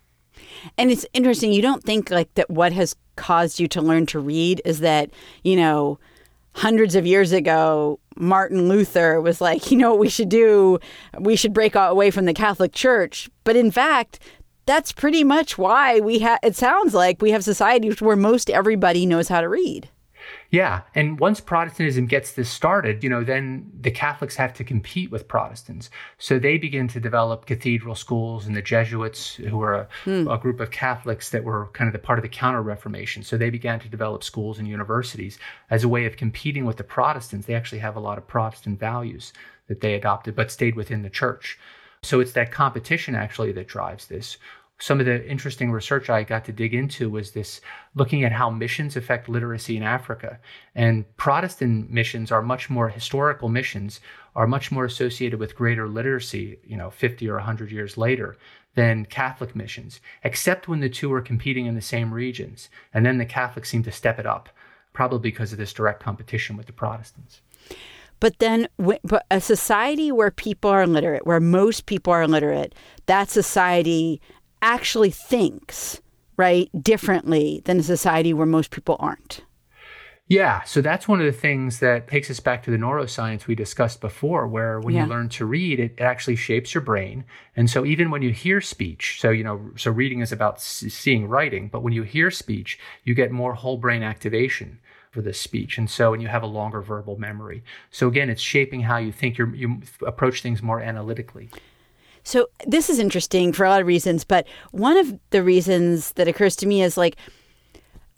[0.78, 4.20] And it's interesting, you don't think like that what has caused you to learn to
[4.20, 5.12] read is that,
[5.44, 6.00] you know,
[6.56, 10.80] hundreds of years ago, Martin Luther was like, you know what we should do?
[11.20, 13.30] We should break away from the Catholic Church.
[13.44, 14.20] But in fact,
[14.66, 19.06] that's pretty much why we have, it sounds like we have societies where most everybody
[19.06, 19.90] knows how to read.
[20.50, 20.82] Yeah.
[20.96, 25.28] And once Protestantism gets this started, you know, then the Catholics have to compete with
[25.28, 25.90] Protestants.
[26.18, 30.28] So they begin to develop cathedral schools and the Jesuits, who were a, hmm.
[30.28, 33.24] a group of Catholics that were kind of the part of the Counter Reformation.
[33.24, 36.84] So they began to develop schools and universities as a way of competing with the
[36.84, 37.48] Protestants.
[37.48, 39.34] They actually have a lot of Protestant values
[39.68, 41.58] that they adopted, but stayed within the church.
[42.04, 44.38] So it's that competition actually that drives this.
[44.80, 47.62] Some of the interesting research I got to dig into was this
[47.96, 50.40] looking at how missions affect literacy in Africa.
[50.76, 54.02] And Protestant missions are much more historical missions,
[54.36, 58.36] are much more associated with greater literacy, you know, 50 or 100 years later
[58.76, 62.70] than Catholic missions, except when the two are competing in the same regions.
[62.94, 64.50] And then the Catholics seem to step it up,
[64.92, 67.40] probably because of this direct competition with the Protestants.
[68.24, 72.74] But then, but a society where people are literate, where most people are literate,
[73.06, 74.22] that society
[74.62, 76.00] actually thinks
[76.38, 79.42] right differently than a society where most people aren't.
[80.30, 83.56] Yeah, so that's one of the things that takes us back to the neuroscience we
[83.56, 85.04] discussed before, where when yeah.
[85.04, 87.26] you learn to read, it, it, actually shapes your brain.
[87.58, 91.28] And so even when you hear speech, so you know, so reading is about seeing
[91.28, 94.80] writing, but when you hear speech, you get more whole brain activation
[95.14, 95.78] for this speech.
[95.78, 97.64] And so, and you have a longer verbal memory.
[97.92, 101.50] So again, it's shaping how you think you you approach things more analytically.
[102.24, 106.28] So this is interesting for a lot of reasons, but one of the reasons that
[106.28, 107.16] occurs to me is like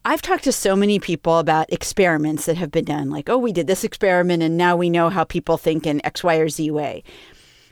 [0.05, 3.51] I've talked to so many people about experiments that have been done, like, oh, we
[3.51, 6.69] did this experiment and now we know how people think in X, Y, or Z
[6.71, 7.03] way.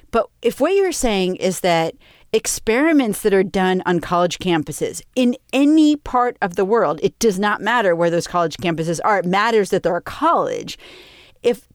[0.09, 1.93] But if what you're saying is that
[2.34, 7.00] experiments that are done on college campuses in any part of the world.
[7.04, 9.19] It does not matter where those college campuses are.
[9.19, 10.80] It matters that they're a college.
[11.43, 11.67] If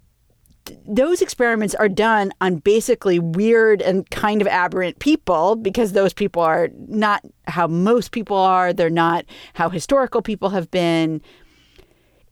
[0.86, 6.42] those experiments are done on basically weird and kind of aberrant people because those people
[6.42, 11.22] are not how most people are, they're not how historical people have been.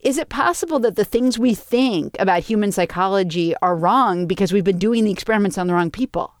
[0.01, 4.63] Is it possible that the things we think about human psychology are wrong because we've
[4.63, 6.33] been doing the experiments on the wrong people?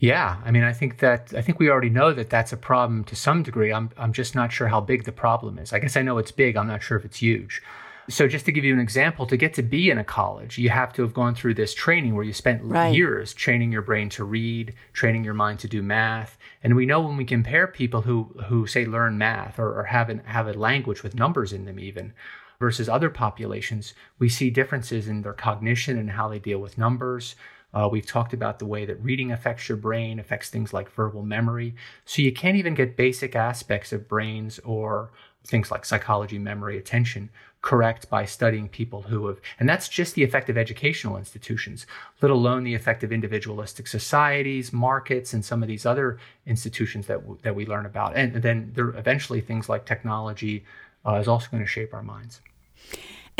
[0.00, 3.04] Yeah, I mean, I think that I think we already know that that's a problem
[3.04, 3.70] to some degree.
[3.70, 5.74] I'm I'm just not sure how big the problem is.
[5.74, 6.56] I guess I know it's big.
[6.56, 7.62] I'm not sure if it's huge.
[8.08, 10.70] So just to give you an example, to get to be in a college, you
[10.70, 12.92] have to have gone through this training where you spent right.
[12.92, 16.38] years training your brain to read, training your mind to do math.
[16.64, 20.08] And we know when we compare people who who say learn math or, or have
[20.08, 22.14] an, have a language with numbers in them even
[22.58, 27.36] versus other populations, we see differences in their cognition and how they deal with numbers
[27.74, 31.22] uh, we've talked about the way that reading affects your brain, affects things like verbal
[31.22, 31.74] memory.
[32.04, 35.10] So you can't even get basic aspects of brains or
[35.44, 37.30] things like psychology, memory, attention
[37.62, 41.86] correct by studying people who have, and that's just the effect of educational institutions,
[42.22, 47.20] let alone the effect of individualistic societies, markets, and some of these other institutions that,
[47.20, 48.16] w- that we learn about.
[48.16, 50.64] And then there eventually things like technology
[51.06, 52.40] uh, is also going to shape our minds.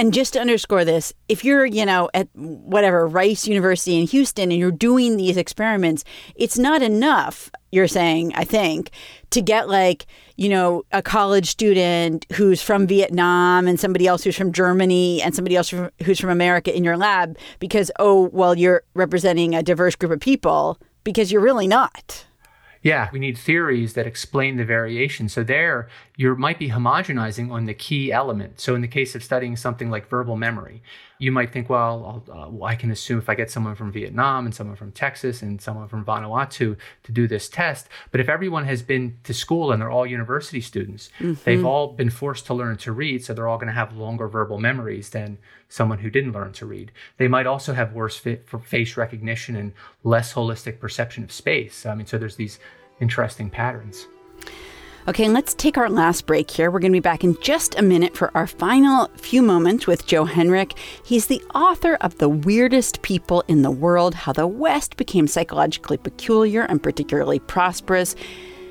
[0.01, 4.51] And just to underscore this, if you're, you know, at whatever Rice University in Houston
[4.51, 8.93] and you're doing these experiments, it's not enough, you're saying, I think,
[9.29, 10.07] to get like,
[10.39, 15.35] you know, a college student who's from Vietnam and somebody else who's from Germany and
[15.35, 19.97] somebody else who's from America in your lab because, oh, well, you're representing a diverse
[19.97, 22.25] group of people because you're really not.
[22.83, 25.29] Yeah, we need theories that explain the variation.
[25.29, 28.59] So there, you might be homogenizing on the key element.
[28.59, 30.83] So in the case of studying something like verbal memory,
[31.21, 34.47] you might think, well, uh, well, I can assume if I get someone from Vietnam
[34.47, 37.91] and someone from Texas and someone from Vanuatu to do this test.
[38.11, 41.35] But if everyone has been to school and they're all university students, mm-hmm.
[41.45, 44.29] they've all been forced to learn to read, so they're all going to have longer
[44.29, 45.37] verbal memories than
[45.69, 46.91] someone who didn't learn to read.
[47.19, 51.85] They might also have worse fit for face recognition and less holistic perception of space.
[51.85, 52.59] I mean, so there's these
[52.99, 54.07] interesting patterns.
[55.09, 56.71] Okay, let's take our last break here.
[56.71, 60.07] We're going to be back in just a minute for our final few moments with
[60.07, 60.77] Joe Henrich.
[61.03, 65.97] He's the author of The Weirdest People in the World How the West Became Psychologically
[65.97, 68.15] Peculiar and Particularly Prosperous.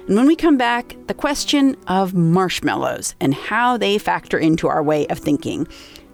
[0.06, 4.84] And when we come back, the question of marshmallows and how they factor into our
[4.84, 5.68] way of thinking.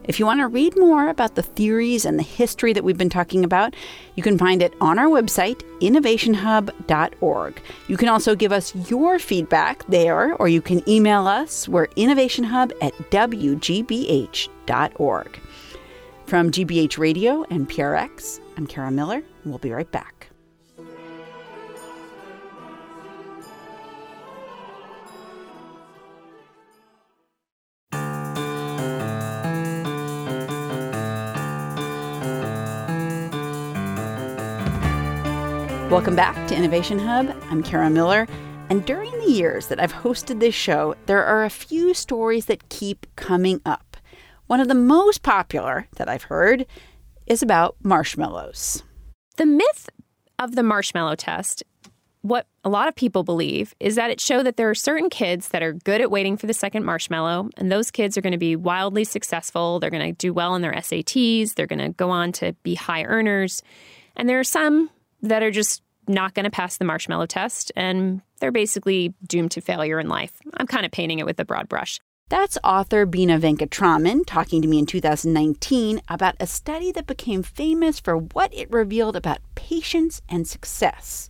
[0.08, 3.10] If you want to read more about the theories and the history that we've been
[3.10, 3.76] talking about,
[4.16, 7.62] you can find it on our website, innovationhub.org.
[7.88, 11.68] You can also give us your feedback there, or you can email us.
[11.68, 13.80] We're innovationhub at wgbh.org.
[16.26, 19.22] From GBH Radio and PRX, I'm Kara Miller.
[19.44, 20.15] We'll be right back.
[35.92, 37.32] Welcome back to Innovation Hub.
[37.52, 38.28] I'm Kara Miller.
[38.72, 42.70] And during the years that I've hosted this show, there are a few stories that
[42.70, 43.96] keep coming up.
[44.48, 46.66] One of the most popular that I've heard
[47.28, 48.82] is about marshmallows.
[49.38, 49.88] The myth
[50.40, 51.64] of the marshmallow test,
[52.24, 55.50] what a lot of people believe, is that it showed that there are certain kids
[55.50, 58.40] that are good at waiting for the second marshmallow, and those kids are going to
[58.40, 59.80] be wildly successful.
[59.80, 62.74] They're going to do well in their SATs, they're going to go on to be
[62.74, 63.62] high earners.
[64.16, 64.90] And there are some
[65.30, 69.62] that are just not going to pass the marshmallow test and they're basically doomed to
[69.62, 70.34] failure in life.
[70.56, 72.00] I'm kind of painting it with a broad brush.
[72.30, 78.00] That's author Bina Venkataraman talking to me in 2019 about a study that became famous
[78.00, 81.30] for what it revealed about patience and success.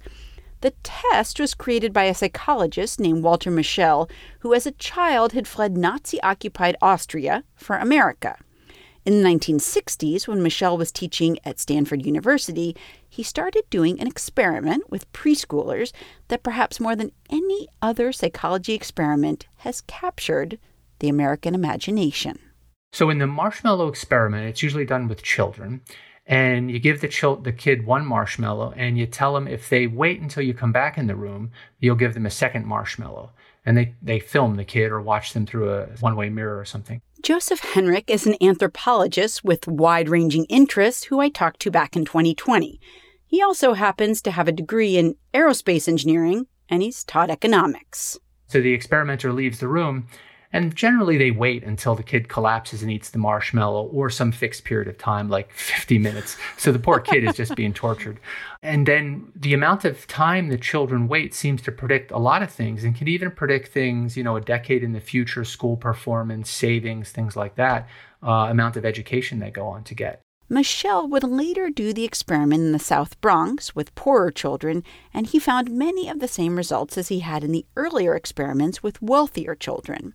[0.61, 5.47] The test was created by a psychologist named Walter Mischel, who as a child had
[5.49, 8.37] fled Nazi occupied Austria for America.
[9.05, 12.75] In the 1960s, when Mischel was teaching at Stanford University,
[13.07, 15.91] he started doing an experiment with preschoolers
[16.29, 20.57] that perhaps more than any other psychology experiment has captured
[20.99, 22.39] the American imagination.
[22.93, 25.81] So, in the marshmallow experiment, it's usually done with children.
[26.25, 29.85] And you give the, chil- the kid one marshmallow, and you tell them if they
[29.85, 33.29] wait until you come back in the room, you'll give them a second marshmallow.
[33.65, 36.65] And they, they film the kid or watch them through a one way mirror or
[36.65, 37.01] something.
[37.23, 42.05] Joseph Henrich is an anthropologist with wide ranging interests who I talked to back in
[42.05, 42.79] 2020.
[43.25, 48.19] He also happens to have a degree in aerospace engineering and he's taught economics.
[48.47, 50.07] So the experimenter leaves the room
[50.53, 54.63] and generally, they wait until the kid collapses and eats the marshmallow or some fixed
[54.63, 56.37] period of time, like 50 minutes.
[56.57, 58.19] So the poor kid is just being tortured.
[58.61, 62.51] And then the amount of time the children wait seems to predict a lot of
[62.51, 66.49] things and can even predict things, you know, a decade in the future, school performance,
[66.49, 67.87] savings, things like that,
[68.23, 70.21] uh, amount of education they go on to get.
[70.49, 75.39] Mischel would later do the experiment in the South Bronx with poorer children, and he
[75.39, 79.55] found many of the same results as he had in the earlier experiments with wealthier
[79.55, 80.13] children.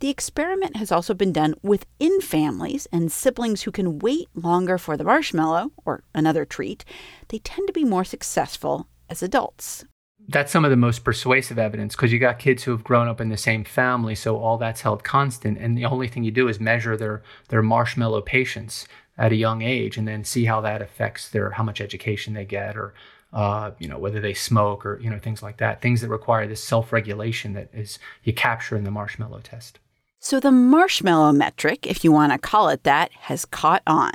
[0.00, 4.96] The experiment has also been done within families, and siblings who can wait longer for
[4.96, 6.84] the marshmallow or another treat,
[7.28, 9.84] they tend to be more successful as adults.
[10.28, 13.20] That's some of the most persuasive evidence because you got kids who have grown up
[13.20, 16.46] in the same family, so all that's held constant, and the only thing you do
[16.46, 18.86] is measure their their marshmallow patience
[19.16, 22.44] at a young age, and then see how that affects their how much education they
[22.44, 22.94] get, or
[23.32, 25.80] uh, you know whether they smoke, or you know things like that.
[25.80, 29.80] Things that require this self regulation that is you capture in the marshmallow test.
[30.20, 34.12] So the marshmallow metric, if you want to call it that, has caught on.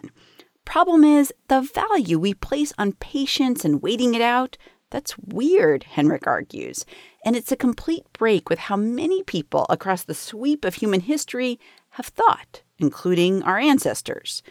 [0.66, 4.58] Problem is, the value we place on patience and waiting it out,
[4.90, 6.86] that's weird, Henrich argues.
[7.26, 11.60] And it's a complete break with how many people across the sweep of human history
[11.92, 14.44] have thought, including our ancestors.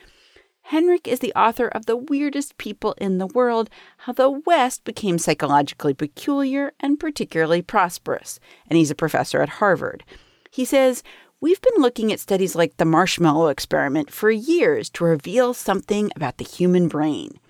[0.71, 5.19] Henrich is the author of The Weirdest People in the World How the West Became
[5.19, 10.05] Psychologically Peculiar and Particularly Prosperous, and he's a professor at Harvard.
[10.51, 11.03] He says,
[11.43, 16.39] We've been looking at studies like the marshmallow experiment for years to reveal something about
[16.39, 17.41] the human brain.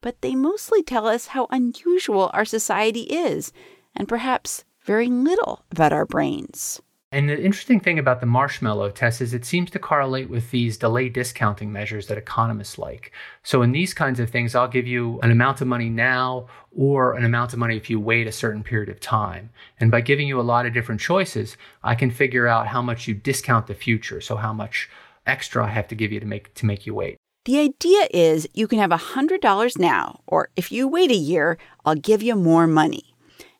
[0.00, 3.52] But they mostly tell us how unusual our society is,
[3.94, 6.80] and perhaps very little about our brains.
[7.14, 10.76] And the interesting thing about the marshmallow test is it seems to correlate with these
[10.76, 13.12] delay discounting measures that economists like.
[13.44, 17.14] So, in these kinds of things, I'll give you an amount of money now or
[17.14, 19.50] an amount of money if you wait a certain period of time.
[19.78, 23.06] And by giving you a lot of different choices, I can figure out how much
[23.06, 24.20] you discount the future.
[24.20, 24.90] So, how much
[25.24, 27.16] extra I have to give you to make, to make you wait.
[27.44, 31.94] The idea is you can have $100 now, or if you wait a year, I'll
[31.94, 33.14] give you more money.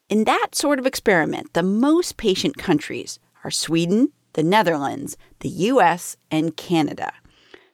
[0.08, 6.16] In that sort of experiment, the most patient countries are Sweden, the Netherlands, the US,
[6.30, 7.12] and Canada.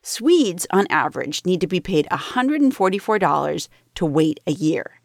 [0.03, 5.01] Swedes, on average, need to be paid $144 to wait a year.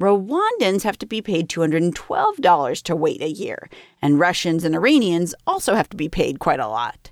[0.00, 3.68] Rwandans have to be paid $212 to wait a year,
[4.00, 7.10] and Russians and Iranians also have to be paid quite a lot.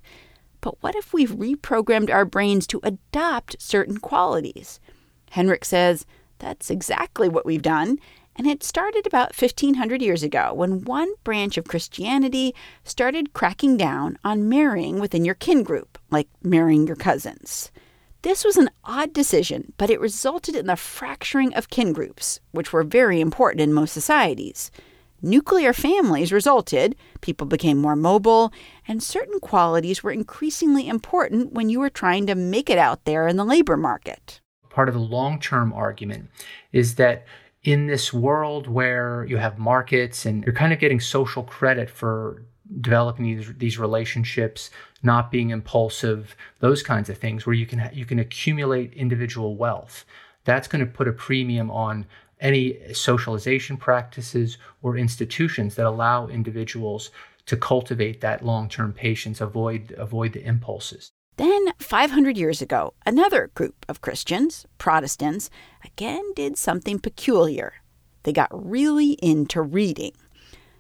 [0.60, 4.80] But what if we've reprogrammed our brains to adopt certain qualities?
[5.32, 6.06] Henrich says
[6.38, 7.98] that's exactly what we've done,
[8.36, 12.54] and it started about 1500 years ago when one branch of Christianity
[12.84, 17.70] started cracking down on marrying within your kin group, like marrying your cousins.
[18.22, 22.72] This was an odd decision, but it resulted in the fracturing of kin groups, which
[22.72, 24.70] were very important in most societies.
[25.22, 28.52] Nuclear families resulted, people became more mobile,
[28.88, 33.28] and certain qualities were increasingly important when you were trying to make it out there
[33.28, 34.40] in the labor market.
[34.70, 36.30] Part of the long term argument
[36.72, 37.26] is that
[37.62, 42.42] in this world where you have markets and you're kind of getting social credit for
[42.80, 44.70] developing these, these relationships,
[45.02, 50.04] not being impulsive, those kinds of things where you can you can accumulate individual wealth.
[50.44, 52.06] That's going to put a premium on
[52.40, 57.10] any socialization practices or institutions that allow individuals
[57.44, 61.12] to cultivate that long-term patience, avoid avoid the impulses.
[61.40, 65.48] Then, 500 years ago, another group of Christians, Protestants,
[65.82, 67.72] again did something peculiar.
[68.24, 70.12] They got really into reading.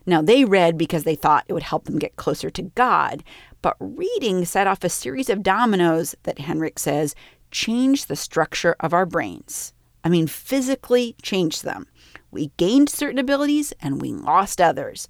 [0.04, 3.24] Now, they read because they thought it would help them get closer to God,
[3.62, 7.14] but reading set off a series of dominoes that Henrich says
[7.50, 9.72] changed the structure of our brains.
[10.04, 11.86] I mean, physically changed them.
[12.30, 15.08] We gained certain abilities and we lost others.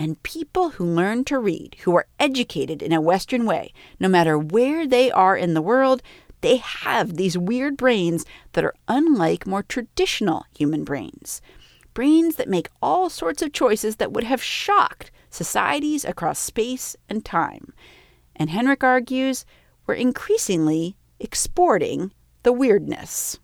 [0.00, 4.38] And people who learn to read, who are educated in a Western way, no matter
[4.38, 6.02] where they are in the world,
[6.40, 8.24] they have these weird brains
[8.54, 11.42] that are unlike more traditional human brains
[11.92, 17.24] brains that make all sorts of choices that would have shocked societies across space and
[17.24, 17.72] time.
[18.36, 19.44] And Henrich argues
[19.86, 23.38] we're increasingly exporting the weirdness.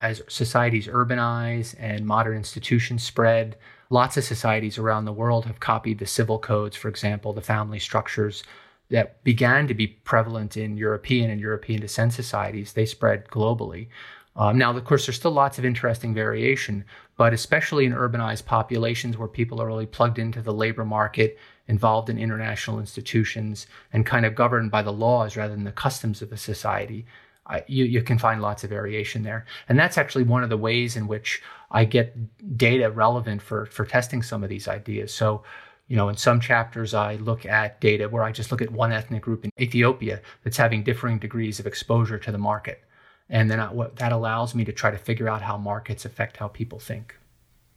[0.00, 3.56] As societies urbanize and modern institutions spread,
[3.90, 7.78] lots of societies around the world have copied the civil codes, for example, the family
[7.78, 8.42] structures
[8.90, 12.72] that began to be prevalent in European and European descent societies.
[12.72, 13.88] They spread globally.
[14.36, 16.84] Um, now, of course, there's still lots of interesting variation,
[17.16, 22.10] but especially in urbanized populations where people are really plugged into the labor market, involved
[22.10, 26.30] in international institutions, and kind of governed by the laws rather than the customs of
[26.32, 27.06] a society,
[27.46, 29.46] I, you, you can find lots of variation there.
[29.68, 33.84] And that's actually one of the ways in which I get data relevant for, for
[33.84, 35.12] testing some of these ideas.
[35.12, 35.42] So,
[35.88, 38.92] you know, in some chapters, I look at data where I just look at one
[38.92, 42.82] ethnic group in Ethiopia that's having differing degrees of exposure to the market
[43.28, 46.36] and then I, what that allows me to try to figure out how markets affect
[46.36, 47.18] how people think.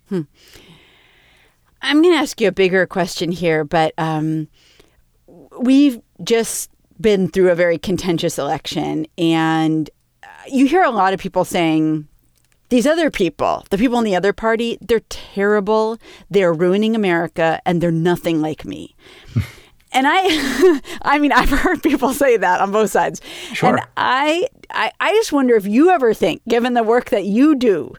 [0.10, 0.22] Hmm.
[1.82, 4.48] I'm going to ask you a bigger question here, but um,
[5.58, 6.70] we've just
[7.00, 9.90] been through a very contentious election, and
[10.22, 12.08] uh, you hear a lot of people saying,
[12.70, 15.98] these other people, the people in the other party, they're terrible.
[16.30, 18.96] They're ruining America and they're nothing like me.
[19.92, 23.22] and I, I mean, I've heard people say that on both sides.
[23.54, 23.70] Sure.
[23.70, 27.56] And I, I, I just wonder if you ever think, given the work that you
[27.56, 27.96] do,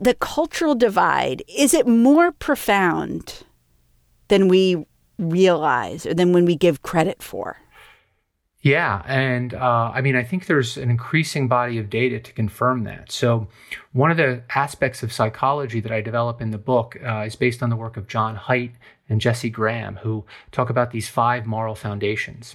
[0.00, 3.44] the cultural divide is it more profound
[4.28, 4.84] than we
[5.18, 7.58] realize or than when we give credit for?
[8.62, 12.84] Yeah, and uh, I mean, I think there's an increasing body of data to confirm
[12.84, 13.10] that.
[13.10, 13.48] So,
[13.92, 17.60] one of the aspects of psychology that I develop in the book uh, is based
[17.64, 18.74] on the work of John Haidt
[19.08, 22.54] and Jesse Graham, who talk about these five moral foundations.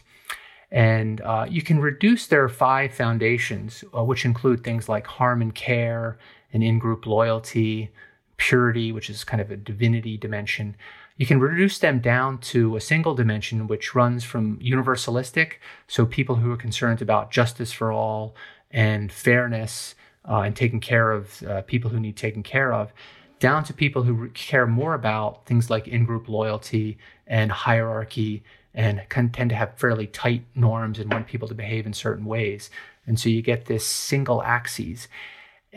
[0.72, 5.54] And uh, you can reduce their five foundations, uh, which include things like harm and
[5.54, 6.18] care,
[6.54, 7.92] and in group loyalty,
[8.38, 10.78] purity, which is kind of a divinity dimension,
[11.18, 15.54] you can reduce them down to a single dimension, which runs from universalistic,
[15.88, 18.36] so people who are concerned about justice for all
[18.72, 19.96] and fairness
[20.28, 22.94] uh, and taking care of uh, people who need taken care of,
[23.40, 28.44] down to people who care more about things like in group loyalty and hierarchy
[28.74, 32.26] and can tend to have fairly tight norms and want people to behave in certain
[32.26, 32.70] ways.
[33.08, 35.08] And so you get this single axis.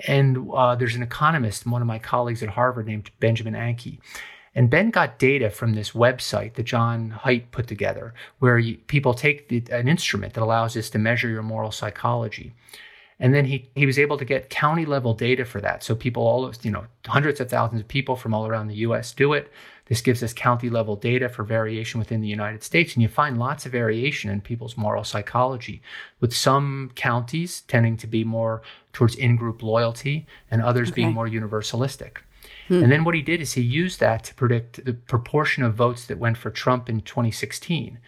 [0.06, 4.00] And uh, there's an economist, one of my colleagues at Harvard, named Benjamin Enke.
[4.60, 9.14] And Ben got data from this website that John Haidt put together, where you, people
[9.14, 12.52] take the, an instrument that allows us to measure your moral psychology.
[13.18, 15.82] And then he, he was able to get county level data for that.
[15.82, 19.14] So people all, you know, hundreds of thousands of people from all around the US
[19.14, 19.50] do it.
[19.86, 22.92] This gives us county level data for variation within the United States.
[22.92, 25.80] And you find lots of variation in people's moral psychology,
[26.20, 28.60] with some counties tending to be more
[28.92, 30.96] towards in group loyalty and others okay.
[30.96, 32.18] being more universalistic.
[32.70, 32.84] Hmm.
[32.84, 36.06] And then what he did is he used that to predict the proportion of votes
[36.06, 37.98] that went for Trump in 2016.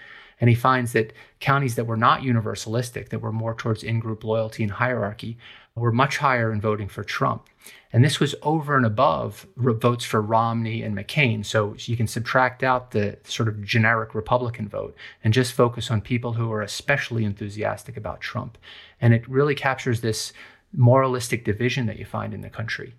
[0.41, 4.23] And he finds that counties that were not universalistic, that were more towards in group
[4.23, 5.37] loyalty and hierarchy,
[5.75, 7.49] were much higher in voting for Trump.
[7.93, 11.45] And this was over and above votes for Romney and McCain.
[11.45, 14.95] So you can subtract out the sort of generic Republican vote
[15.25, 18.59] and just focus on people who are especially enthusiastic about Trump.
[19.01, 20.33] And it really captures this
[20.73, 22.95] moralistic division that you find in the country.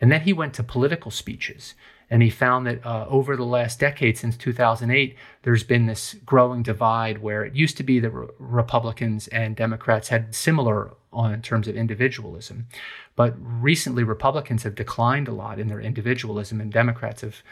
[0.00, 1.74] And then he went to political speeches.
[2.10, 6.62] And he found that uh, over the last decade, since 2008, there's been this growing
[6.62, 11.42] divide where it used to be that re- Republicans and Democrats had similar on in
[11.42, 12.66] terms of individualism.
[13.16, 17.42] But recently, Republicans have declined a lot in their individualism, and Democrats have,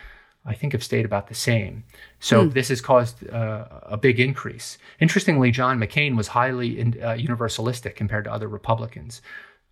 [0.44, 1.84] I think, have stayed about the same.
[2.20, 2.52] So mm.
[2.52, 4.76] this has caused uh, a big increase.
[5.00, 9.22] Interestingly, John McCain was highly in, uh, universalistic compared to other Republicans.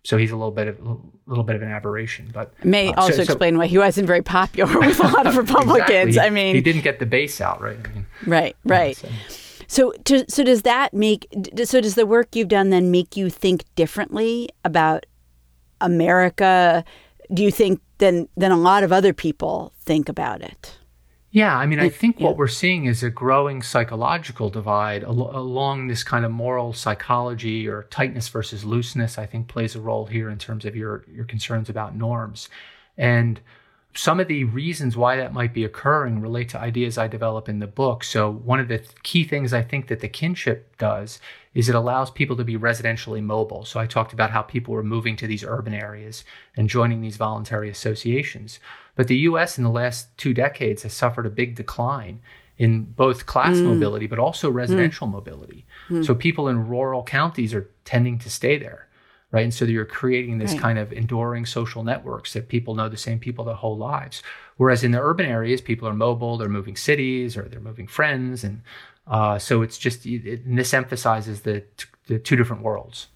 [0.03, 0.97] So he's a little bit of a
[1.27, 4.07] little bit of an aberration, but may uh, also so, explain so, why he wasn't
[4.07, 6.09] very popular with a lot of Republicans.
[6.09, 6.19] exactly.
[6.19, 7.77] I mean, he didn't get the base out right.
[7.83, 8.97] I mean, right, right.
[8.97, 9.09] So.
[9.67, 11.27] So, to, so does that make?
[11.63, 15.05] So, does the work you've done then make you think differently about
[15.79, 16.83] America?
[17.33, 20.77] Do you think than than a lot of other people think about it?
[21.33, 25.87] Yeah, I mean, I think what we're seeing is a growing psychological divide al- along
[25.87, 29.17] this kind of moral psychology or tightness versus looseness.
[29.17, 32.49] I think plays a role here in terms of your your concerns about norms,
[32.97, 33.39] and
[33.93, 37.59] some of the reasons why that might be occurring relate to ideas I develop in
[37.59, 38.03] the book.
[38.03, 41.19] So, one of the th- key things I think that the kinship does
[41.53, 43.65] is it allows people to be residentially mobile.
[43.65, 46.23] So, I talked about how people were moving to these urban areas
[46.55, 48.59] and joining these voluntary associations.
[48.95, 52.21] But the US in the last two decades has suffered a big decline
[52.57, 53.65] in both class mm.
[53.65, 55.13] mobility, but also residential mm.
[55.13, 55.65] mobility.
[55.89, 56.05] Mm.
[56.05, 58.87] So, people in rural counties are tending to stay there
[59.31, 59.43] right?
[59.43, 60.61] And so you're creating this right.
[60.61, 64.21] kind of enduring social networks that people know the same people their whole lives.
[64.57, 68.43] Whereas in the urban areas, people are mobile, they're moving cities or they're moving friends,
[68.43, 68.61] and
[69.07, 71.63] uh, so it's just it, this emphasizes the
[72.07, 73.07] the two different worlds.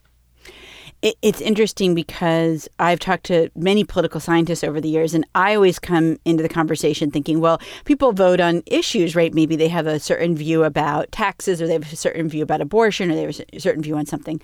[1.21, 5.77] It's interesting because I've talked to many political scientists over the years, and I always
[5.77, 9.31] come into the conversation thinking, well, people vote on issues, right?
[9.31, 12.61] Maybe they have a certain view about taxes, or they have a certain view about
[12.61, 14.41] abortion, or they have a certain view on something.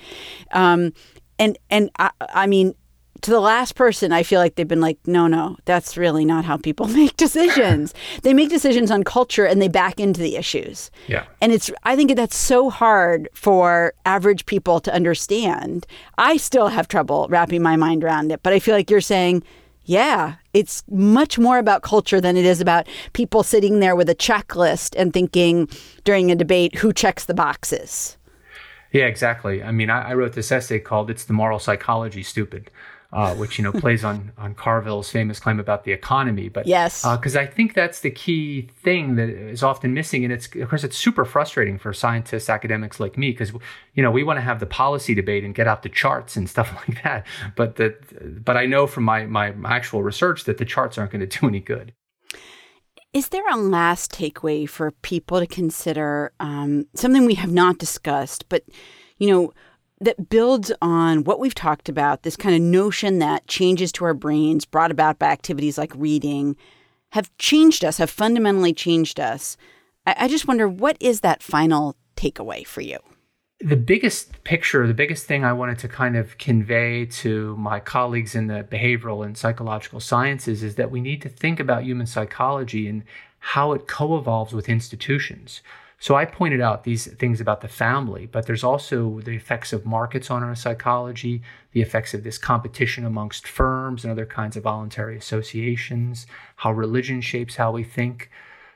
[0.51, 0.93] Um,
[1.41, 2.75] and and I, I mean
[3.21, 6.43] to the last person, I feel like they've been like, no, no, that's really not
[6.43, 7.93] how people make decisions.
[8.23, 10.89] they make decisions on culture and they back into the issues.
[11.07, 11.25] Yeah.
[11.39, 15.85] And it's, I think that's so hard for average people to understand.
[16.17, 19.43] I still have trouble wrapping my mind around it, but I feel like you're saying,
[19.83, 24.15] yeah, it's much more about culture than it is about people sitting there with a
[24.15, 25.67] checklist and thinking
[26.03, 28.17] during a debate who checks the boxes.
[28.91, 29.63] Yeah, exactly.
[29.63, 32.69] I mean, I, I wrote this essay called "It's the Moral Psychology Stupid,"
[33.13, 36.49] uh, which you know plays on on Carville's famous claim about the economy.
[36.49, 40.33] But yes, because uh, I think that's the key thing that is often missing, and
[40.33, 43.53] it's of course it's super frustrating for scientists, academics like me, because
[43.93, 46.49] you know we want to have the policy debate and get out the charts and
[46.55, 47.25] stuff like that.
[47.55, 47.95] But the
[48.43, 51.47] but I know from my my actual research that the charts aren't going to do
[51.47, 51.93] any good.
[53.13, 56.31] Is there a last takeaway for people to consider?
[56.39, 58.63] Um, something we have not discussed, but
[59.17, 59.53] you know,
[59.99, 62.23] that builds on what we've talked about.
[62.23, 66.55] This kind of notion that changes to our brains brought about by activities like reading
[67.11, 69.57] have changed us, have fundamentally changed us.
[70.07, 72.97] I, I just wonder, what is that final takeaway for you?
[73.63, 78.33] The biggest picture, the biggest thing I wanted to kind of convey to my colleagues
[78.33, 82.87] in the behavioral and psychological sciences is that we need to think about human psychology
[82.87, 83.03] and
[83.39, 85.61] how it co evolves with institutions.
[85.99, 89.85] So I pointed out these things about the family, but there's also the effects of
[89.85, 91.43] markets on our psychology,
[91.73, 96.25] the effects of this competition amongst firms and other kinds of voluntary associations,
[96.57, 98.31] how religion shapes how we think.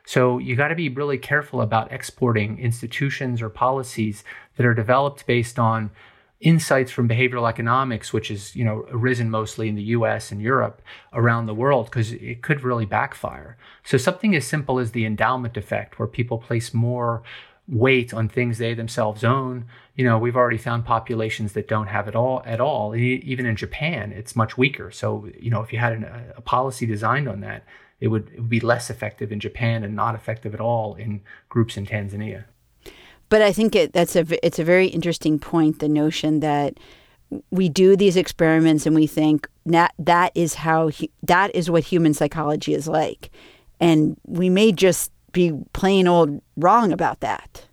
[0.06, 4.22] So you got to be really careful about exporting institutions or policies
[4.56, 5.90] that are developed based on
[6.40, 10.30] insights from behavioral economics, which is you know arisen mostly in the U.S.
[10.30, 10.80] and Europe
[11.12, 13.58] around the world, because it could really backfire.
[13.82, 17.22] So something as simple as the endowment effect, where people place more
[17.68, 19.64] weight on things they themselves own.
[19.96, 22.94] You know, we've already found populations that don't have it all at all.
[22.94, 24.92] Even in Japan, it's much weaker.
[24.92, 26.04] So you know, if you had an,
[26.36, 27.64] a policy designed on that,
[28.00, 31.22] it would, it would be less effective in Japan and not effective at all in
[31.48, 32.44] groups in Tanzania.
[33.28, 35.80] But I think it, that's a it's a very interesting point.
[35.80, 36.78] The notion that
[37.50, 40.90] we do these experiments and we think that that is how
[41.24, 43.30] that is what human psychology is like,
[43.80, 47.66] and we may just be plain old wrong about that.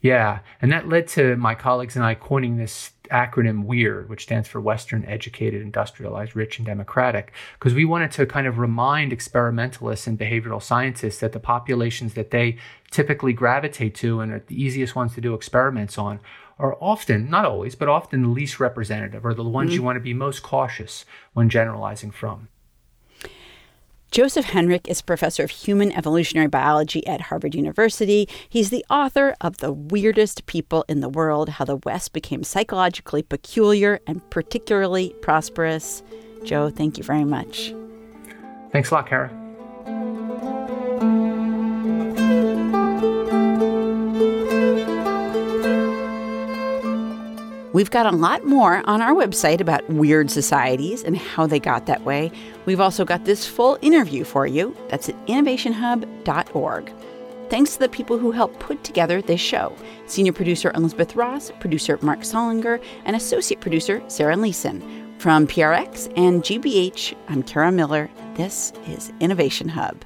[0.00, 0.40] Yeah.
[0.60, 4.60] And that led to my colleagues and I coining this acronym WEIRD, which stands for
[4.60, 10.18] Western Educated, Industrialized, Rich, and Democratic, because we wanted to kind of remind experimentalists and
[10.18, 12.56] behavioral scientists that the populations that they
[12.90, 16.20] typically gravitate to and are the easiest ones to do experiments on
[16.58, 19.76] are often, not always, but often the least representative or the ones mm-hmm.
[19.76, 22.48] you want to be most cautious when generalizing from.
[24.10, 28.26] Joseph Henrich is professor of human evolutionary biology at Harvard University.
[28.48, 33.22] He's the author of The Weirdest People in the World How the West Became Psychologically
[33.22, 36.02] Peculiar and Particularly Prosperous.
[36.42, 37.74] Joe, thank you very much.
[38.72, 39.37] Thanks a lot, Kara.
[47.78, 51.86] We've got a lot more on our website about weird societies and how they got
[51.86, 52.32] that way.
[52.66, 54.76] We've also got this full interview for you.
[54.88, 56.92] That's at innovationhub.org.
[57.50, 59.76] Thanks to the people who helped put together this show
[60.06, 65.14] senior producer Elizabeth Ross, producer Mark Solinger, and associate producer Sarah Leeson.
[65.20, 68.10] From PRX and GBH, I'm Kara Miller.
[68.34, 70.04] This is Innovation Hub.